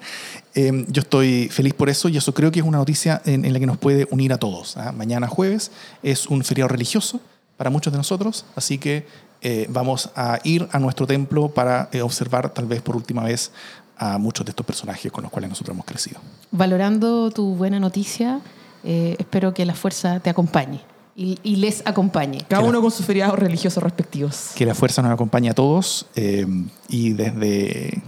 [0.56, 3.54] eh, yo estoy feliz por eso y eso creo que es una noticia en, en
[3.54, 4.78] la que nos puede unir a todos.
[4.78, 4.92] ¿ah?
[4.92, 5.72] Mañana jueves
[6.04, 7.22] es un feriado religioso
[7.58, 9.06] para muchos de nosotros, así que
[9.42, 13.52] eh, vamos a ir a nuestro templo para eh, observar tal vez por última vez
[13.98, 16.20] a muchos de estos personajes con los cuales nosotros hemos crecido.
[16.52, 18.42] Valorando tu buena noticia,
[18.84, 20.82] eh, espero que la fuerza te acompañe
[21.20, 22.40] y, y les acompañe.
[22.48, 24.52] Cada Que uno la- con sus feriados religiosos respectivos.
[24.56, 26.48] Que la fuerza nos acompañe a todos eh,
[26.88, 28.02] y desde,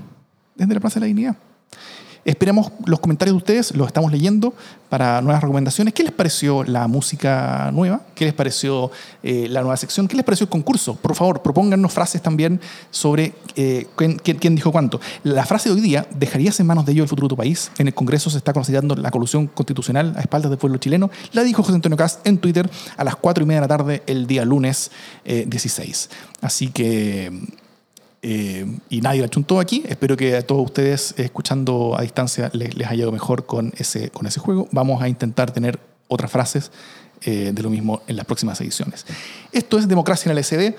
[0.56, 1.36] desde la Plaza de la Dignidad.
[2.24, 4.54] Esperemos los comentarios de ustedes, los estamos leyendo
[4.90, 5.94] para nuevas recomendaciones.
[5.94, 8.02] ¿Qué les pareció la música nueva?
[8.14, 8.92] ¿Qué les pareció
[9.24, 10.08] eh, la nueva sección?
[10.08, 10.96] ¿Qué les pareció el concurso?
[10.96, 12.62] Por favor, propóngannos frases también
[12.92, 15.02] sobre eh, quién, dijo cuánto.
[15.24, 17.72] La frase de hoy día, ¿dejarías en manos de ellos el futuro de tu país?
[17.80, 21.10] En el Congreso se está considerando la colusión constitucional a espaldas del pueblo chileno.
[21.34, 24.04] La dijo José Antonio Cast en Twitter a las 4 y media de la tarde
[24.06, 24.92] el día lunes
[25.26, 26.10] eh, 16.
[26.42, 27.32] Así que
[28.22, 29.84] eh, y nadie la chuntó aquí.
[29.88, 34.10] Espero que a todos ustedes escuchando a distancia les, les haya ido mejor con ese,
[34.12, 34.68] con ese juego.
[34.72, 36.72] Vamos a intentar tener otras frases
[37.24, 39.06] eh, de lo mismo en las próximas ediciones.
[39.52, 40.76] Esto es Democracia en el SD.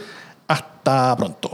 [0.49, 1.51] Hasta pronto.